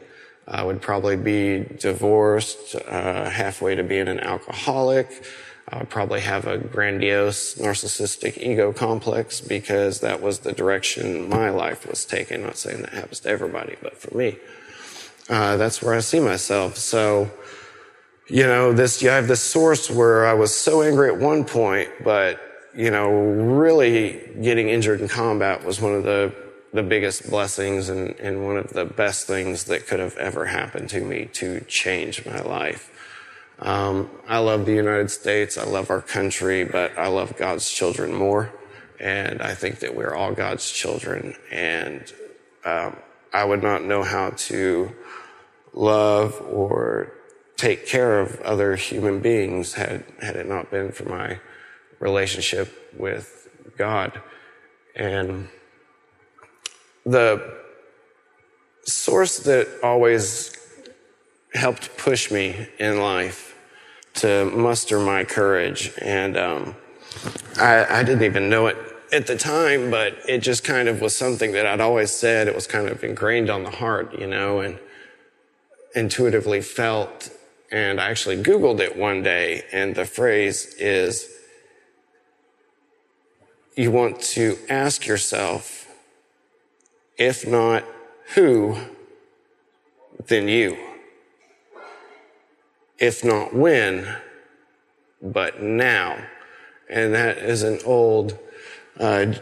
I 0.48 0.62
would 0.62 0.80
probably 0.80 1.16
be 1.16 1.66
divorced, 1.78 2.76
uh, 2.76 3.28
halfway 3.28 3.74
to 3.74 3.82
being 3.82 4.08
an 4.08 4.20
alcoholic. 4.20 5.24
I 5.68 5.78
would 5.78 5.90
probably 5.90 6.20
have 6.20 6.46
a 6.46 6.58
grandiose 6.58 7.56
narcissistic 7.56 8.38
ego 8.38 8.72
complex 8.72 9.40
because 9.40 10.00
that 10.00 10.22
was 10.22 10.40
the 10.40 10.52
direction 10.52 11.28
my 11.28 11.50
life 11.50 11.86
was 11.86 12.04
taking. 12.04 12.38
I'm 12.38 12.46
not 12.46 12.56
saying 12.56 12.82
that 12.82 12.92
happens 12.92 13.20
to 13.20 13.28
everybody, 13.28 13.74
but 13.82 13.98
for 13.98 14.16
me, 14.16 14.38
uh, 15.28 15.56
that's 15.56 15.82
where 15.82 15.94
I 15.94 16.00
see 16.00 16.20
myself. 16.20 16.76
So, 16.76 17.28
you 18.28 18.44
know, 18.44 18.72
this, 18.72 19.02
you 19.02 19.08
have 19.08 19.26
this 19.26 19.42
source 19.42 19.90
where 19.90 20.24
I 20.24 20.34
was 20.34 20.54
so 20.54 20.82
angry 20.82 21.08
at 21.08 21.18
one 21.18 21.44
point, 21.44 21.90
but 22.04 22.40
you 22.76 22.90
know, 22.90 23.08
really 23.10 24.20
getting 24.42 24.68
injured 24.68 25.00
in 25.00 25.08
combat 25.08 25.64
was 25.64 25.80
one 25.80 25.94
of 25.94 26.04
the, 26.04 26.34
the 26.74 26.82
biggest 26.82 27.30
blessings 27.30 27.88
and, 27.88 28.14
and 28.20 28.44
one 28.44 28.58
of 28.58 28.68
the 28.70 28.84
best 28.84 29.26
things 29.26 29.64
that 29.64 29.86
could 29.86 29.98
have 29.98 30.16
ever 30.18 30.44
happened 30.44 30.90
to 30.90 31.00
me 31.00 31.24
to 31.32 31.60
change 31.62 32.26
my 32.26 32.40
life. 32.42 32.92
Um, 33.58 34.10
I 34.28 34.38
love 34.38 34.66
the 34.66 34.74
United 34.74 35.10
States. 35.10 35.56
I 35.56 35.64
love 35.64 35.88
our 35.88 36.02
country, 36.02 36.64
but 36.64 36.96
I 36.98 37.06
love 37.06 37.38
God's 37.38 37.70
children 37.70 38.12
more. 38.12 38.52
And 39.00 39.40
I 39.40 39.54
think 39.54 39.78
that 39.78 39.94
we're 39.94 40.14
all 40.14 40.32
God's 40.32 40.70
children. 40.70 41.34
And 41.50 42.12
um, 42.66 42.96
I 43.32 43.44
would 43.44 43.62
not 43.62 43.84
know 43.84 44.02
how 44.02 44.30
to 44.30 44.94
love 45.72 46.42
or 46.42 47.12
take 47.56 47.86
care 47.86 48.20
of 48.20 48.38
other 48.42 48.76
human 48.76 49.20
beings 49.20 49.72
had, 49.74 50.04
had 50.20 50.36
it 50.36 50.46
not 50.46 50.70
been 50.70 50.92
for 50.92 51.08
my 51.08 51.38
relationship 52.00 52.92
with 52.96 53.48
God. 53.76 54.20
And 54.94 55.48
the 57.04 57.56
source 58.84 59.38
that 59.40 59.68
always 59.82 60.56
helped 61.54 61.96
push 61.96 62.30
me 62.30 62.68
in 62.78 63.00
life 63.00 63.56
to 64.14 64.46
muster 64.46 64.98
my 64.98 65.24
courage, 65.24 65.92
and 66.00 66.36
um, 66.36 66.74
I, 67.58 67.84
I 67.84 68.02
didn't 68.02 68.24
even 68.24 68.48
know 68.48 68.66
it 68.66 68.76
at 69.12 69.26
the 69.26 69.36
time, 69.36 69.90
but 69.90 70.16
it 70.28 70.38
just 70.38 70.64
kind 70.64 70.88
of 70.88 71.00
was 71.00 71.14
something 71.14 71.52
that 71.52 71.66
I'd 71.66 71.80
always 71.80 72.10
said. 72.10 72.48
It 72.48 72.54
was 72.54 72.66
kind 72.66 72.88
of 72.88 73.04
ingrained 73.04 73.50
on 73.50 73.62
the 73.62 73.70
heart, 73.70 74.18
you 74.18 74.26
know, 74.26 74.60
and 74.60 74.78
intuitively 75.94 76.60
felt. 76.60 77.30
And 77.70 78.00
I 78.00 78.10
actually 78.10 78.42
Googled 78.42 78.80
it 78.80 78.96
one 78.96 79.22
day, 79.22 79.64
and 79.72 79.94
the 79.94 80.04
phrase 80.04 80.74
is 80.78 81.28
you 83.76 83.90
want 83.90 84.20
to 84.20 84.58
ask 84.70 85.06
yourself, 85.06 85.86
if 87.18 87.46
not 87.46 87.84
who, 88.34 88.78
then 90.26 90.48
you. 90.48 90.76
If 92.98 93.22
not 93.22 93.54
when, 93.54 94.16
but 95.20 95.62
now. 95.62 96.18
And 96.88 97.14
that 97.14 97.36
is 97.38 97.62
an 97.62 97.80
old 97.84 98.38
uh, 98.98 99.34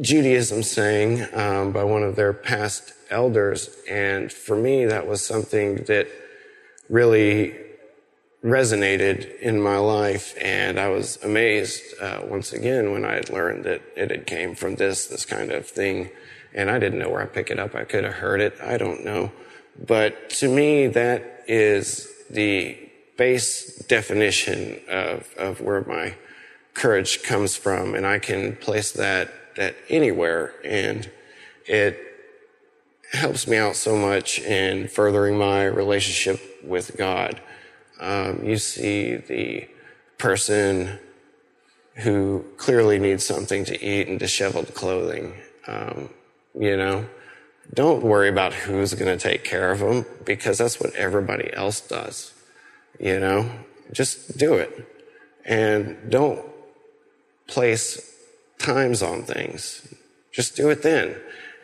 Judaism 0.00 0.64
saying 0.64 1.26
um, 1.32 1.70
by 1.70 1.84
one 1.84 2.02
of 2.02 2.16
their 2.16 2.32
past 2.32 2.92
elders. 3.10 3.70
And 3.88 4.32
for 4.32 4.56
me, 4.56 4.86
that 4.86 5.06
was 5.06 5.24
something 5.24 5.84
that 5.84 6.08
really 6.88 7.54
resonated 8.44 9.38
in 9.38 9.60
my 9.60 9.78
life. 9.78 10.34
And 10.40 10.78
I 10.78 10.88
was 10.88 11.18
amazed 11.22 11.82
uh, 12.00 12.20
once 12.24 12.52
again 12.52 12.92
when 12.92 13.04
I 13.04 13.14
had 13.14 13.30
learned 13.30 13.64
that 13.64 13.82
it 13.96 14.10
had 14.10 14.26
came 14.26 14.54
from 14.54 14.76
this, 14.76 15.06
this 15.06 15.24
kind 15.24 15.52
of 15.52 15.66
thing. 15.66 16.10
And 16.52 16.70
I 16.70 16.78
didn't 16.78 16.98
know 16.98 17.08
where 17.08 17.22
I 17.22 17.26
pick 17.26 17.50
it 17.50 17.58
up. 17.58 17.74
I 17.74 17.84
could 17.84 18.04
have 18.04 18.14
heard 18.14 18.40
it. 18.40 18.56
I 18.60 18.76
don't 18.76 19.04
know. 19.04 19.32
But 19.86 20.30
to 20.30 20.48
me, 20.48 20.88
that 20.88 21.44
is 21.46 22.08
the 22.28 22.78
base 23.16 23.76
definition 23.86 24.80
of, 24.88 25.28
of 25.38 25.60
where 25.60 25.82
my 25.82 26.14
courage 26.74 27.22
comes 27.22 27.56
from. 27.56 27.94
And 27.94 28.06
I 28.06 28.18
can 28.18 28.56
place 28.56 28.92
that, 28.92 29.32
that 29.56 29.76
anywhere. 29.88 30.52
And 30.64 31.08
it 31.66 31.98
helps 33.12 33.46
me 33.46 33.56
out 33.56 33.76
so 33.76 33.96
much 33.96 34.40
in 34.40 34.88
furthering 34.88 35.38
my 35.38 35.64
relationship 35.64 36.40
with 36.64 36.96
God. 36.96 37.40
Um, 38.02 38.44
you 38.44 38.58
see 38.58 39.14
the 39.14 39.68
person 40.18 40.98
who 41.94 42.44
clearly 42.56 42.98
needs 42.98 43.24
something 43.24 43.64
to 43.64 43.80
eat 43.82 44.08
and 44.08 44.18
disheveled 44.18 44.74
clothing. 44.74 45.34
Um, 45.68 46.10
you 46.58 46.76
know, 46.76 47.06
don't 47.72 48.02
worry 48.02 48.28
about 48.28 48.52
who's 48.52 48.92
going 48.94 49.16
to 49.16 49.22
take 49.22 49.44
care 49.44 49.70
of 49.70 49.78
them 49.78 50.04
because 50.24 50.58
that's 50.58 50.80
what 50.80 50.92
everybody 50.94 51.52
else 51.54 51.80
does. 51.80 52.34
You 52.98 53.20
know, 53.20 53.50
just 53.92 54.36
do 54.36 54.54
it 54.54 54.88
and 55.44 56.10
don't 56.10 56.44
place 57.46 58.16
times 58.58 59.00
on 59.00 59.22
things. 59.22 59.94
Just 60.32 60.56
do 60.56 60.70
it 60.70 60.82
then. 60.82 61.16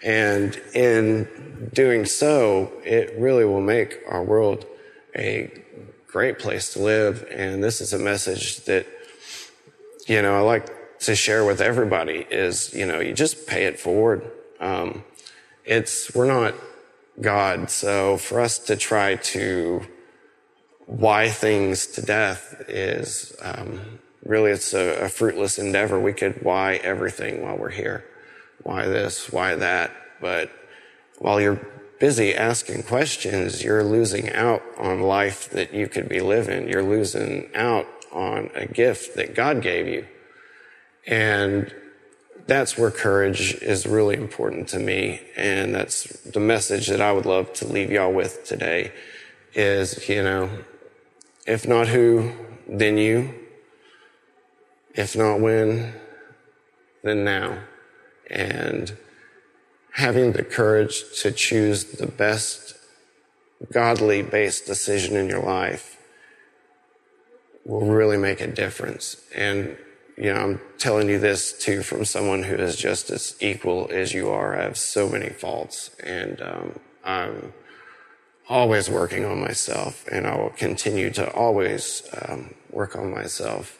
And 0.04 0.56
in 0.72 1.70
doing 1.72 2.04
so, 2.04 2.72
it 2.84 3.18
really 3.18 3.44
will 3.44 3.60
make 3.60 3.98
our 4.08 4.22
world 4.22 4.66
a 5.16 5.64
great 6.08 6.38
place 6.38 6.72
to 6.72 6.80
live. 6.80 7.26
And 7.30 7.62
this 7.62 7.80
is 7.80 7.92
a 7.92 7.98
message 7.98 8.64
that, 8.64 8.86
you 10.06 10.20
know, 10.22 10.36
I 10.36 10.40
like 10.40 10.98
to 11.00 11.14
share 11.14 11.44
with 11.44 11.60
everybody 11.60 12.26
is, 12.30 12.74
you 12.74 12.86
know, 12.86 12.98
you 12.98 13.12
just 13.12 13.46
pay 13.46 13.66
it 13.66 13.78
forward. 13.78 14.28
Um, 14.58 15.04
it's, 15.64 16.12
we're 16.14 16.26
not 16.26 16.54
God. 17.20 17.70
So 17.70 18.16
for 18.16 18.40
us 18.40 18.58
to 18.60 18.76
try 18.76 19.16
to 19.16 19.86
why 20.86 21.28
things 21.28 21.86
to 21.88 22.02
death 22.02 22.64
is, 22.68 23.36
um, 23.42 23.98
really 24.24 24.50
it's 24.50 24.72
a, 24.72 25.04
a 25.04 25.08
fruitless 25.08 25.58
endeavor. 25.58 26.00
We 26.00 26.14
could 26.14 26.42
why 26.42 26.76
everything 26.76 27.42
while 27.42 27.58
we're 27.58 27.70
here. 27.70 28.04
Why 28.62 28.86
this, 28.86 29.30
why 29.30 29.56
that. 29.56 29.92
But 30.20 30.50
while 31.18 31.40
you're 31.40 31.60
busy 31.98 32.34
asking 32.34 32.84
questions, 32.84 33.62
you're 33.62 33.84
losing 33.84 34.32
out 34.32 34.62
on 34.76 35.00
life 35.00 35.50
that 35.50 35.74
you 35.74 35.88
could 35.88 36.08
be 36.08 36.20
living. 36.20 36.68
You're 36.68 36.82
losing 36.82 37.50
out 37.54 37.86
on 38.12 38.50
a 38.54 38.66
gift 38.66 39.16
that 39.16 39.34
God 39.34 39.62
gave 39.62 39.86
you. 39.86 40.06
And 41.06 41.74
that's 42.46 42.78
where 42.78 42.90
courage 42.90 43.54
is 43.54 43.86
really 43.86 44.16
important 44.16 44.68
to 44.68 44.78
me. 44.78 45.20
And 45.36 45.74
that's 45.74 46.04
the 46.22 46.40
message 46.40 46.86
that 46.88 47.00
I 47.00 47.12
would 47.12 47.26
love 47.26 47.52
to 47.54 47.66
leave 47.66 47.90
y'all 47.90 48.12
with 48.12 48.44
today 48.44 48.92
is, 49.54 50.08
you 50.08 50.22
know, 50.22 50.50
if 51.46 51.66
not 51.66 51.88
who, 51.88 52.32
then 52.66 52.98
you. 52.98 53.34
If 54.94 55.16
not 55.16 55.40
when, 55.40 55.94
then 57.02 57.24
now. 57.24 57.58
And 58.30 58.96
having 59.98 60.30
the 60.30 60.44
courage 60.44 61.02
to 61.20 61.32
choose 61.32 61.82
the 61.84 62.06
best 62.06 62.76
godly 63.72 64.22
based 64.22 64.64
decision 64.64 65.16
in 65.16 65.28
your 65.28 65.42
life 65.42 65.96
will 67.64 67.80
really 67.80 68.16
make 68.16 68.40
a 68.40 68.46
difference. 68.46 69.16
And, 69.34 69.76
you 70.16 70.32
know, 70.32 70.38
I'm 70.38 70.60
telling 70.78 71.08
you 71.08 71.18
this 71.18 71.52
too 71.58 71.82
from 71.82 72.04
someone 72.04 72.44
who 72.44 72.54
is 72.54 72.76
just 72.76 73.10
as 73.10 73.34
equal 73.40 73.88
as 73.90 74.14
you 74.14 74.30
are. 74.30 74.56
I 74.56 74.62
have 74.62 74.78
so 74.78 75.08
many 75.08 75.30
faults 75.30 75.90
and, 76.04 76.40
um, 76.42 76.78
I'm 77.04 77.52
always 78.48 78.88
working 78.88 79.24
on 79.24 79.40
myself 79.40 80.06
and 80.12 80.28
I 80.28 80.36
will 80.36 80.50
continue 80.50 81.10
to 81.10 81.28
always, 81.32 82.04
um, 82.22 82.54
work 82.70 82.94
on 82.94 83.10
myself, 83.10 83.76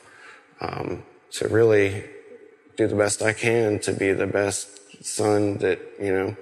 um, 0.61 1.05
to 1.31 1.47
really 1.47 2.03
do 2.77 2.89
the 2.89 2.97
best 2.97 3.23
I 3.23 3.35
can 3.35 3.79
to 3.81 3.93
be 3.93 4.13
the 4.13 4.27
best 4.27 4.79
son 5.01 5.59
that, 5.59 5.81
you 6.01 6.13
know, 6.13 6.37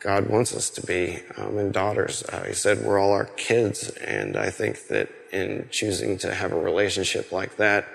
God 0.00 0.28
wants 0.28 0.54
us 0.54 0.70
to 0.70 0.86
be 0.86 1.20
um, 1.36 1.58
and 1.58 1.72
daughters. 1.72 2.22
Uh, 2.22 2.44
he 2.44 2.54
said 2.54 2.82
we're 2.82 2.98
all 2.98 3.12
our 3.12 3.24
kids, 3.24 3.90
and 3.90 4.36
I 4.36 4.50
think 4.50 4.88
that 4.88 5.08
in 5.32 5.68
choosing 5.70 6.18
to 6.18 6.34
have 6.34 6.52
a 6.52 6.58
relationship 6.58 7.32
like 7.32 7.56
that 7.56 7.86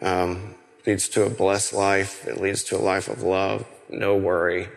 um, 0.00 0.54
leads 0.86 1.08
to 1.10 1.24
a 1.24 1.30
blessed 1.30 1.72
life. 1.72 2.26
It 2.26 2.40
leads 2.40 2.62
to 2.64 2.76
a 2.76 2.78
life 2.78 3.08
of 3.08 3.22
love, 3.22 3.66
no 3.88 4.16
worry, 4.16 4.68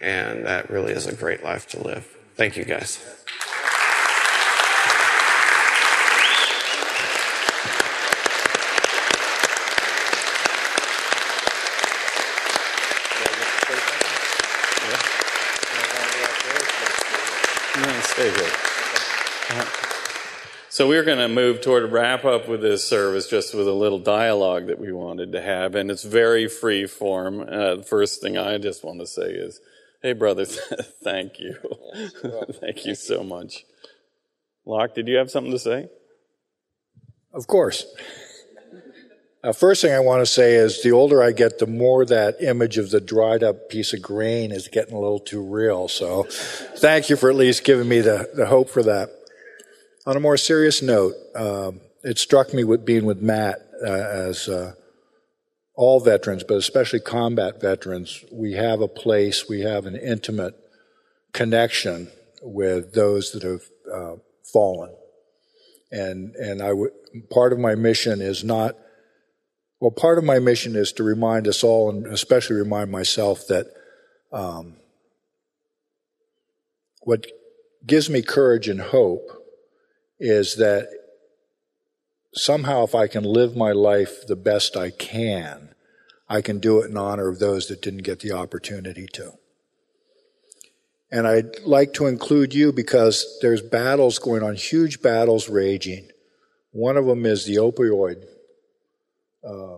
and 0.00 0.46
that 0.46 0.70
really 0.70 0.92
is 0.92 1.06
a 1.06 1.14
great 1.14 1.42
life 1.42 1.66
to 1.70 1.82
live. 1.82 2.06
Thank 2.36 2.56
you, 2.56 2.64
guys. 2.64 3.02
Stay 17.76 18.30
here. 18.30 19.66
So 20.70 20.88
we're 20.88 21.04
going 21.04 21.18
to 21.18 21.28
move 21.28 21.60
toward 21.60 21.82
a 21.82 21.86
wrap 21.86 22.24
up 22.24 22.48
with 22.48 22.62
this 22.62 22.86
service 22.86 23.28
just 23.28 23.54
with 23.54 23.68
a 23.68 23.72
little 23.72 23.98
dialogue 23.98 24.66
that 24.68 24.78
we 24.78 24.92
wanted 24.92 25.32
to 25.32 25.42
have, 25.42 25.74
and 25.74 25.90
it's 25.90 26.02
very 26.02 26.48
free 26.48 26.86
form. 26.86 27.46
Uh, 27.46 27.82
first 27.82 28.22
thing 28.22 28.38
I 28.38 28.56
just 28.56 28.82
want 28.82 29.00
to 29.00 29.06
say 29.06 29.30
is, 29.30 29.60
hey, 30.02 30.14
brother, 30.14 30.44
thank 31.04 31.38
you. 31.38 31.56
thank 32.60 32.86
you 32.86 32.94
so 32.94 33.22
much. 33.22 33.64
Locke, 34.64 34.94
did 34.94 35.06
you 35.06 35.16
have 35.16 35.30
something 35.30 35.52
to 35.52 35.58
say? 35.58 35.88
Of 37.34 37.46
course. 37.46 37.84
Uh, 39.46 39.52
first 39.52 39.80
thing 39.80 39.92
I 39.92 40.00
want 40.00 40.22
to 40.22 40.26
say 40.26 40.54
is 40.54 40.82
the 40.82 40.90
older 40.90 41.22
I 41.22 41.30
get, 41.30 41.60
the 41.60 41.68
more 41.68 42.04
that 42.06 42.42
image 42.42 42.78
of 42.78 42.90
the 42.90 43.00
dried 43.00 43.44
up 43.44 43.68
piece 43.68 43.92
of 43.92 44.02
grain 44.02 44.50
is 44.50 44.66
getting 44.66 44.92
a 44.92 44.98
little 44.98 45.20
too 45.20 45.40
real. 45.40 45.86
So 45.86 46.24
thank 46.24 47.08
you 47.08 47.14
for 47.14 47.30
at 47.30 47.36
least 47.36 47.62
giving 47.62 47.88
me 47.88 48.00
the, 48.00 48.28
the 48.34 48.46
hope 48.46 48.68
for 48.68 48.82
that. 48.82 49.08
On 50.04 50.16
a 50.16 50.20
more 50.20 50.36
serious 50.36 50.82
note, 50.82 51.14
um, 51.36 51.80
it 52.02 52.18
struck 52.18 52.52
me 52.52 52.64
with 52.64 52.84
being 52.84 53.04
with 53.04 53.22
Matt 53.22 53.60
uh, 53.80 53.88
as 53.88 54.48
uh, 54.48 54.72
all 55.76 56.00
veterans, 56.00 56.42
but 56.42 56.56
especially 56.56 56.98
combat 56.98 57.60
veterans, 57.60 58.24
we 58.32 58.54
have 58.54 58.80
a 58.80 58.88
place, 58.88 59.48
we 59.48 59.60
have 59.60 59.86
an 59.86 59.94
intimate 59.94 60.54
connection 61.32 62.08
with 62.42 62.94
those 62.94 63.30
that 63.30 63.44
have 63.44 63.62
uh, 63.94 64.16
fallen. 64.52 64.92
And, 65.92 66.34
and 66.34 66.60
I 66.60 66.68
w- 66.70 66.90
part 67.30 67.52
of 67.52 67.60
my 67.60 67.76
mission 67.76 68.20
is 68.20 68.42
not, 68.42 68.76
well, 69.80 69.90
part 69.90 70.18
of 70.18 70.24
my 70.24 70.38
mission 70.38 70.74
is 70.74 70.92
to 70.92 71.02
remind 71.02 71.46
us 71.46 71.62
all, 71.62 71.90
and 71.90 72.06
especially 72.06 72.56
remind 72.56 72.90
myself, 72.90 73.46
that 73.48 73.66
um, 74.32 74.76
what 77.02 77.26
gives 77.86 78.08
me 78.08 78.22
courage 78.22 78.68
and 78.68 78.80
hope 78.80 79.28
is 80.18 80.56
that 80.56 80.88
somehow 82.32 82.84
if 82.84 82.94
I 82.94 83.06
can 83.06 83.24
live 83.24 83.54
my 83.54 83.72
life 83.72 84.26
the 84.26 84.36
best 84.36 84.76
I 84.76 84.90
can, 84.90 85.74
I 86.28 86.40
can 86.40 86.58
do 86.58 86.80
it 86.80 86.90
in 86.90 86.96
honor 86.96 87.28
of 87.28 87.38
those 87.38 87.68
that 87.68 87.82
didn't 87.82 88.02
get 88.02 88.20
the 88.20 88.32
opportunity 88.32 89.06
to. 89.12 89.32
And 91.12 91.26
I'd 91.26 91.60
like 91.60 91.92
to 91.94 92.06
include 92.06 92.54
you 92.54 92.72
because 92.72 93.38
there's 93.42 93.62
battles 93.62 94.18
going 94.18 94.42
on, 94.42 94.56
huge 94.56 95.02
battles 95.02 95.48
raging. 95.48 96.08
One 96.72 96.96
of 96.96 97.06
them 97.06 97.24
is 97.24 97.44
the 97.44 97.56
opioid 97.56 98.24
uh, 99.46 99.76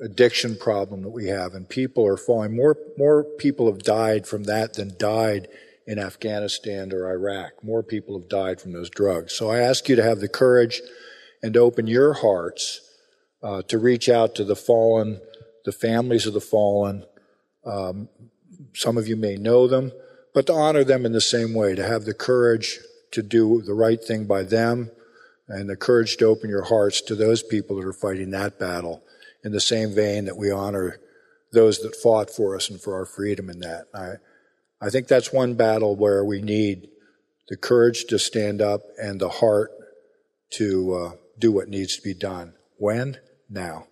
addiction 0.00 0.56
problem 0.56 1.02
that 1.02 1.10
we 1.10 1.28
have, 1.28 1.54
and 1.54 1.68
people 1.68 2.06
are 2.06 2.16
falling. 2.16 2.54
More, 2.54 2.76
more 2.98 3.24
people 3.24 3.66
have 3.66 3.82
died 3.82 4.26
from 4.26 4.44
that 4.44 4.74
than 4.74 4.96
died 4.98 5.48
in 5.86 5.98
Afghanistan 5.98 6.92
or 6.92 7.10
Iraq. 7.10 7.62
More 7.62 7.82
people 7.82 8.18
have 8.18 8.28
died 8.28 8.60
from 8.60 8.72
those 8.72 8.90
drugs. 8.90 9.34
So 9.34 9.50
I 9.50 9.58
ask 9.58 9.88
you 9.88 9.96
to 9.96 10.02
have 10.02 10.20
the 10.20 10.28
courage 10.28 10.80
and 11.42 11.54
to 11.54 11.60
open 11.60 11.86
your 11.86 12.14
hearts 12.14 12.80
uh, 13.42 13.62
to 13.68 13.78
reach 13.78 14.08
out 14.08 14.34
to 14.34 14.44
the 14.44 14.56
fallen, 14.56 15.20
the 15.64 15.72
families 15.72 16.26
of 16.26 16.32
the 16.32 16.40
fallen. 16.40 17.04
Um, 17.66 18.08
some 18.74 18.96
of 18.96 19.06
you 19.06 19.16
may 19.16 19.36
know 19.36 19.68
them, 19.68 19.92
but 20.32 20.46
to 20.46 20.52
honor 20.52 20.84
them 20.84 21.04
in 21.04 21.12
the 21.12 21.20
same 21.20 21.52
way, 21.54 21.74
to 21.74 21.86
have 21.86 22.04
the 22.04 22.14
courage 22.14 22.78
to 23.12 23.22
do 23.22 23.62
the 23.62 23.74
right 23.74 24.02
thing 24.02 24.24
by 24.24 24.42
them 24.42 24.90
and 25.48 25.68
the 25.68 25.76
courage 25.76 26.16
to 26.16 26.26
open 26.26 26.48
your 26.50 26.64
hearts 26.64 27.00
to 27.02 27.14
those 27.14 27.42
people 27.42 27.76
that 27.76 27.86
are 27.86 27.92
fighting 27.92 28.30
that 28.30 28.58
battle 28.58 29.02
in 29.42 29.52
the 29.52 29.60
same 29.60 29.94
vein 29.94 30.24
that 30.24 30.36
we 30.36 30.50
honor 30.50 30.98
those 31.52 31.80
that 31.80 31.94
fought 31.94 32.30
for 32.30 32.56
us 32.56 32.70
and 32.70 32.80
for 32.80 32.94
our 32.94 33.04
freedom 33.04 33.48
in 33.50 33.60
that. 33.60 33.86
I, 33.94 34.14
I 34.84 34.90
think 34.90 35.06
that's 35.06 35.32
one 35.32 35.54
battle 35.54 35.96
where 35.96 36.24
we 36.24 36.42
need 36.42 36.88
the 37.48 37.56
courage 37.56 38.06
to 38.06 38.18
stand 38.18 38.60
up 38.60 38.80
and 39.00 39.20
the 39.20 39.28
heart 39.28 39.70
to 40.54 40.94
uh, 40.94 41.12
do 41.38 41.52
what 41.52 41.68
needs 41.68 41.96
to 41.96 42.02
be 42.02 42.14
done. 42.14 42.54
When? 42.78 43.18
Now. 43.48 43.86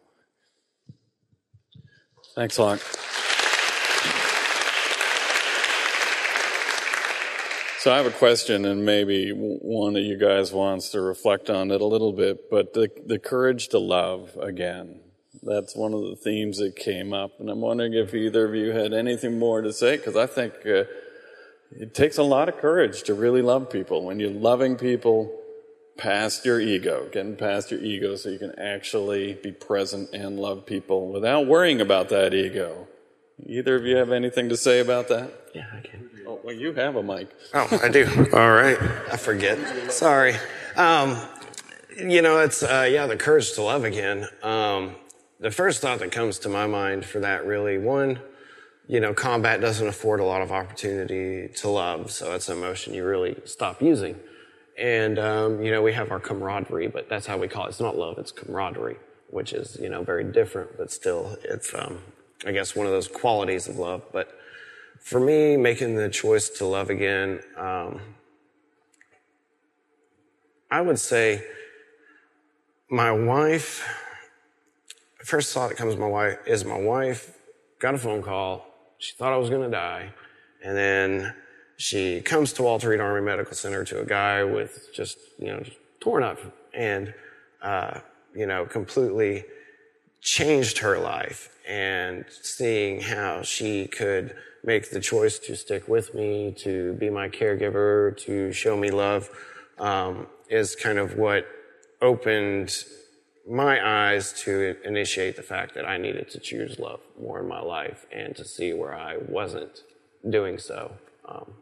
Thanks, 2.35 2.59
Locke. 2.59 2.81
So 7.83 7.92
I 7.92 7.97
have 7.97 8.07
a 8.07 8.12
question, 8.12 8.64
and 8.64 8.87
maybe 8.87 9.31
one 9.31 9.97
of 9.97 10.05
you 10.05 10.16
guys 10.16 10.53
wants 10.53 10.90
to 10.90 11.01
reflect 11.01 11.51
on 11.51 11.73
it 11.73 11.81
a 11.81 11.85
little 11.85 12.12
bit. 12.12 12.49
But 12.49 12.75
the 12.75 12.88
the 13.07 13.18
courage 13.18 13.71
to 13.71 13.81
love 13.81 14.38
again. 14.40 15.01
That's 15.42 15.75
one 15.75 15.92
of 15.92 16.03
the 16.03 16.14
themes 16.14 16.59
that 16.59 16.77
came 16.77 17.12
up, 17.12 17.40
and 17.40 17.51
I'm 17.51 17.61
wondering 17.61 17.95
if 17.95 18.14
either 18.14 18.47
of 18.47 18.55
you 18.55 18.71
had 18.71 18.92
anything 18.92 19.37
more 19.37 19.62
to 19.62 19.73
say, 19.73 19.97
because 19.97 20.14
I 20.14 20.27
think 20.27 20.55
uh, 20.64 20.85
it 21.73 21.92
takes 21.92 22.18
a 22.18 22.23
lot 22.23 22.49
of 22.49 22.57
courage 22.59 23.03
to 23.03 23.14
really 23.14 23.42
love 23.42 23.68
people. 23.68 24.05
When 24.05 24.21
you're 24.21 24.31
loving 24.31 24.77
people 24.77 25.37
past 25.99 26.45
your 26.45 26.61
ego, 26.61 27.09
getting 27.11 27.35
past 27.35 27.73
your 27.73 27.81
ego 27.81 28.14
so 28.14 28.29
you 28.29 28.38
can 28.38 28.57
actually 28.61 29.35
be 29.42 29.51
present 29.51 30.11
and 30.12 30.38
love 30.38 30.66
people 30.66 31.09
without 31.09 31.49
worrying 31.49 31.81
about 31.81 32.11
that 32.11 32.33
ego. 32.33 32.87
Either 33.46 33.76
of 33.76 33.85
you 33.85 33.96
have 33.96 34.12
anything 34.12 34.48
to 34.48 34.57
say 34.57 34.81
about 34.81 35.09
that? 35.09 35.31
Yeah, 35.55 35.66
I 35.76 35.81
can. 35.81 36.11
Oh, 36.26 36.40
well, 36.44 36.55
you 36.55 36.72
have 36.74 36.96
a 36.96 37.02
mic. 37.02 37.28
Oh, 37.52 37.81
I 37.83 37.88
do. 37.88 38.07
All 38.33 38.52
right. 38.52 38.78
I 39.11 39.16
forget. 39.16 39.92
Sorry. 39.92 40.35
Um, 40.76 41.16
you 41.98 42.22
know, 42.22 42.38
it's, 42.40 42.62
uh, 42.62 42.88
yeah, 42.90 43.07
the 43.07 43.16
courage 43.16 43.52
to 43.55 43.62
love 43.62 43.85
again. 43.85 44.26
Um, 44.42 44.94
the 45.40 45.50
first 45.50 45.83
thought 45.83 45.98
that 45.98 46.12
comes 46.12 46.38
to 46.40 46.48
my 46.48 46.66
mind 46.66 47.05
for 47.05 47.20
that 47.20 47.44
really, 47.44 47.76
one, 47.78 48.20
you 48.87 49.00
know, 49.00 49.12
combat 49.12 49.61
doesn't 49.61 49.87
afford 49.87 50.20
a 50.20 50.24
lot 50.24 50.40
of 50.40 50.52
opportunity 50.52 51.48
to 51.57 51.68
love, 51.68 52.11
so 52.11 52.33
it's 52.35 52.48
an 52.48 52.59
emotion 52.59 52.94
you 52.94 53.05
really 53.05 53.37
stop 53.44 53.83
using. 53.83 54.18
And, 54.78 55.18
um, 55.18 55.62
you 55.62 55.70
know, 55.70 55.83
we 55.83 55.92
have 55.92 56.11
our 56.11 56.20
camaraderie, 56.20 56.88
but 56.88 57.09
that's 57.09 57.26
how 57.26 57.38
we 57.38 57.48
call 57.48 57.66
it. 57.66 57.70
It's 57.70 57.81
not 57.81 57.96
love, 57.96 58.18
it's 58.18 58.33
camaraderie, 58.33 58.98
which 59.31 59.52
is, 59.52 59.76
you 59.81 59.88
know, 59.88 60.02
very 60.02 60.24
different, 60.24 60.78
but 60.78 60.90
still, 60.92 61.37
it's, 61.44 61.74
um, 61.74 61.98
I 62.46 62.52
guess, 62.52 62.74
one 62.74 62.87
of 62.87 62.92
those 62.92 63.09
qualities 63.09 63.68
of 63.68 63.76
love. 63.78 64.02
But 64.12 64.37
for 65.00 65.20
me, 65.20 65.57
making 65.57 65.96
the 65.96 66.09
choice 66.09 66.48
to 66.50 66.66
love 66.66 66.90
again, 66.90 67.40
um, 67.57 68.00
I 70.70 70.81
would 70.81 70.98
say 70.98 71.44
my 72.88 73.12
wife 73.12 73.87
first 75.18 75.52
thought 75.55 75.68
that 75.68 75.76
comes 75.76 75.94
to 75.94 76.00
my 76.00 76.07
wife 76.07 76.38
is 76.46 76.64
my 76.64 76.78
wife 76.78 77.38
got 77.78 77.94
a 77.94 77.98
phone 77.98 78.22
call. 78.22 78.66
She 78.98 79.14
thought 79.14 79.33
I 79.33 79.37
was 79.37 79.50
going 79.50 79.62
to 79.62 79.70
die. 79.70 80.12
And 80.64 80.76
then 80.76 81.35
she 81.76 82.20
comes 82.20 82.52
to 82.55 82.62
Walter 82.62 82.90
Reed 82.90 83.00
Army 83.00 83.20
Medical 83.20 83.55
Center 83.55 83.85
to 83.85 84.00
a 84.00 84.05
guy 84.05 84.44
with 84.44 84.94
just, 84.94 85.18
you 85.38 85.48
know, 85.48 85.62
torn 86.00 86.22
up 86.22 86.38
and, 86.72 87.12
uh, 87.61 87.98
you 88.35 88.46
know, 88.46 88.64
completely 88.66 89.44
changed 90.22 90.78
her 90.78 90.98
life 90.98 91.50
and 91.68 92.24
seeing 92.30 93.00
how 93.00 93.42
she 93.42 93.87
could 93.87 94.35
make 94.64 94.90
the 94.90 95.00
choice 95.00 95.38
to 95.40 95.56
stick 95.56 95.88
with 95.88 96.14
me, 96.14 96.54
to 96.56 96.94
be 96.94 97.11
my 97.11 97.28
caregiver, 97.28 98.16
to 98.16 98.52
show 98.52 98.76
me 98.76 98.90
love 98.90 99.28
um, 99.78 100.28
is 100.48 100.76
kind 100.76 100.98
of 100.98 101.16
what 101.16 101.46
opened 102.00 102.85
my 103.48 103.85
eyes 103.85 104.32
to 104.32 104.76
initiate 104.85 105.35
the 105.35 105.42
fact 105.42 105.74
that 105.74 105.85
I 105.85 105.98
needed 105.98 106.30
to 106.30 106.38
choose 106.38 106.78
love 106.78 107.00
more 107.20 107.40
in 107.40 107.48
my 107.48 107.61
life 107.61 108.06
and 108.12 108.37
to 108.37 108.44
see 108.44 108.72
where 108.72 108.94
I 108.94 109.16
wasn't 109.16 109.82
doing 110.28 110.58
so. 110.58 110.92
Um, 111.28 111.54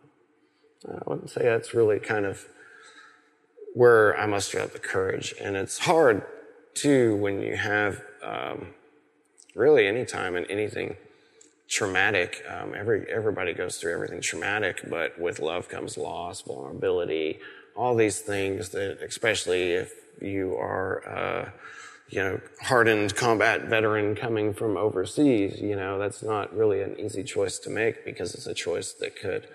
I 0.86 0.98
wouldn't 1.06 1.30
say 1.30 1.44
that's 1.44 1.72
really 1.72 1.98
kind 1.98 2.26
of 2.26 2.46
where 3.72 4.18
I 4.18 4.26
mustered 4.26 4.60
up 4.60 4.72
the 4.72 4.78
courage. 4.78 5.34
And 5.40 5.56
it's 5.56 5.78
hard 5.78 6.22
too 6.74 7.16
when 7.16 7.40
you 7.40 7.56
have 7.56 8.02
um, 8.22 8.68
really 9.54 9.86
any 9.86 10.04
time 10.04 10.36
and 10.36 10.46
anything 10.50 10.96
traumatic. 11.68 12.44
Um, 12.48 12.74
every 12.76 13.06
everybody 13.10 13.54
goes 13.54 13.78
through 13.78 13.94
everything 13.94 14.20
traumatic, 14.20 14.82
but 14.90 15.18
with 15.18 15.38
love 15.38 15.68
comes 15.68 15.96
loss, 15.96 16.42
vulnerability, 16.42 17.38
all 17.76 17.94
these 17.94 18.20
things 18.20 18.70
that, 18.70 18.98
especially 19.02 19.72
if 19.72 19.92
you 20.20 20.54
are, 20.56 21.08
uh, 21.08 21.50
you 22.10 22.18
know, 22.18 22.40
hardened 22.62 23.14
combat 23.14 23.66
veteran 23.66 24.16
coming 24.16 24.52
from 24.52 24.76
overseas, 24.76 25.60
you 25.60 25.76
know, 25.76 25.98
that's 25.98 26.22
not 26.22 26.54
really 26.54 26.82
an 26.82 26.98
easy 26.98 27.22
choice 27.22 27.58
to 27.60 27.70
make 27.70 28.04
because 28.04 28.34
it's 28.34 28.48
a 28.48 28.54
choice 28.54 28.92
that 28.94 29.14
could, 29.16 29.46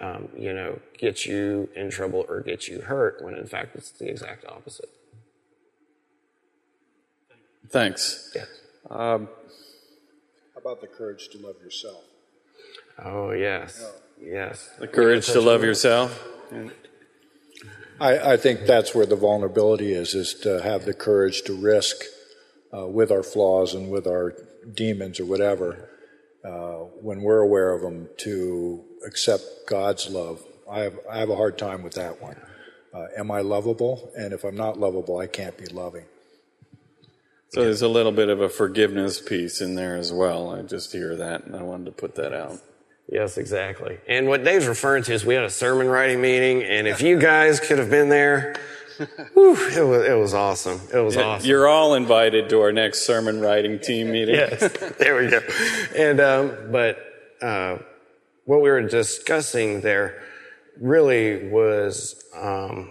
um, 0.00 0.28
you 0.36 0.52
know, 0.52 0.78
get 0.96 1.26
you 1.26 1.68
in 1.74 1.90
trouble 1.90 2.24
or 2.28 2.40
get 2.40 2.68
you 2.68 2.80
hurt 2.80 3.22
when 3.22 3.34
in 3.34 3.46
fact 3.46 3.74
it's 3.74 3.90
the 3.90 4.08
exact 4.08 4.46
opposite. 4.46 4.88
Thanks. 7.70 8.32
Yes. 8.34 8.46
Um, 8.90 9.28
How 10.54 10.60
about 10.60 10.80
the 10.80 10.86
courage 10.86 11.28
to 11.30 11.38
love 11.38 11.56
yourself? 11.62 12.04
Oh, 13.02 13.32
yes. 13.32 13.84
Yes. 14.20 14.70
the 14.78 14.86
courage 14.86 15.26
to 15.26 15.40
love 15.40 15.62
yourself. 15.62 16.24
I, 18.00 18.32
I 18.32 18.36
think 18.36 18.66
that's 18.66 18.94
where 18.94 19.06
the 19.06 19.16
vulnerability 19.16 19.92
is, 19.92 20.14
is 20.14 20.34
to 20.40 20.62
have 20.62 20.84
the 20.84 20.94
courage 20.94 21.42
to 21.42 21.54
risk 21.54 21.96
uh, 22.76 22.86
with 22.86 23.10
our 23.10 23.22
flaws 23.22 23.74
and 23.74 23.90
with 23.90 24.06
our 24.06 24.34
demons 24.72 25.20
or 25.20 25.26
whatever, 25.26 25.90
uh, 26.44 26.84
when 27.00 27.22
we're 27.22 27.40
aware 27.40 27.72
of 27.72 27.82
them, 27.82 28.08
to 28.18 28.84
accept 29.06 29.44
God's 29.68 30.08
love. 30.08 30.42
I 30.70 30.80
have, 30.80 30.98
I 31.10 31.18
have 31.18 31.30
a 31.30 31.36
hard 31.36 31.58
time 31.58 31.82
with 31.82 31.94
that 31.94 32.20
one. 32.20 32.36
Uh, 32.92 33.06
am 33.16 33.30
I 33.30 33.40
lovable? 33.40 34.12
And 34.16 34.32
if 34.32 34.44
I'm 34.44 34.56
not 34.56 34.78
lovable, 34.78 35.18
I 35.18 35.26
can't 35.26 35.56
be 35.56 35.66
loving. 35.66 36.06
So 37.54 37.62
there's 37.62 37.82
a 37.82 37.88
little 37.88 38.12
bit 38.12 38.28
of 38.28 38.40
a 38.40 38.48
forgiveness 38.48 39.20
piece 39.20 39.60
in 39.60 39.76
there 39.76 39.96
as 39.96 40.12
well. 40.12 40.50
I 40.54 40.62
just 40.62 40.92
hear 40.92 41.14
that, 41.16 41.44
and 41.44 41.54
I 41.54 41.62
wanted 41.62 41.86
to 41.86 41.92
put 41.92 42.16
that 42.16 42.32
out. 42.32 42.58
Yes, 43.08 43.38
exactly. 43.38 43.98
And 44.08 44.28
what 44.28 44.44
Dave's 44.44 44.66
referring 44.66 45.02
to 45.04 45.12
is 45.12 45.24
we 45.24 45.34
had 45.34 45.44
a 45.44 45.50
sermon 45.50 45.88
writing 45.88 46.20
meeting, 46.20 46.62
and 46.62 46.88
if 46.88 47.00
you 47.00 47.18
guys 47.18 47.60
could 47.60 47.78
have 47.78 47.90
been 47.90 48.08
there, 48.08 48.56
whew, 49.34 49.54
it 49.54 49.86
was 49.86 50.04
it 50.04 50.18
was 50.18 50.34
awesome. 50.34 50.80
It 50.92 50.98
was 50.98 51.16
awesome. 51.16 51.48
You're 51.48 51.68
all 51.68 51.94
invited 51.94 52.48
to 52.48 52.60
our 52.60 52.72
next 52.72 53.06
sermon 53.06 53.40
writing 53.40 53.78
team 53.78 54.10
meeting. 54.10 54.34
yes, 54.34 54.60
there 54.98 55.16
we 55.16 55.28
go. 55.28 55.40
And 55.96 56.20
um, 56.20 56.72
but 56.72 56.98
uh, 57.42 57.78
what 58.46 58.62
we 58.62 58.70
were 58.70 58.82
discussing 58.82 59.80
there 59.80 60.22
really 60.80 61.48
was 61.48 62.24
um, 62.34 62.90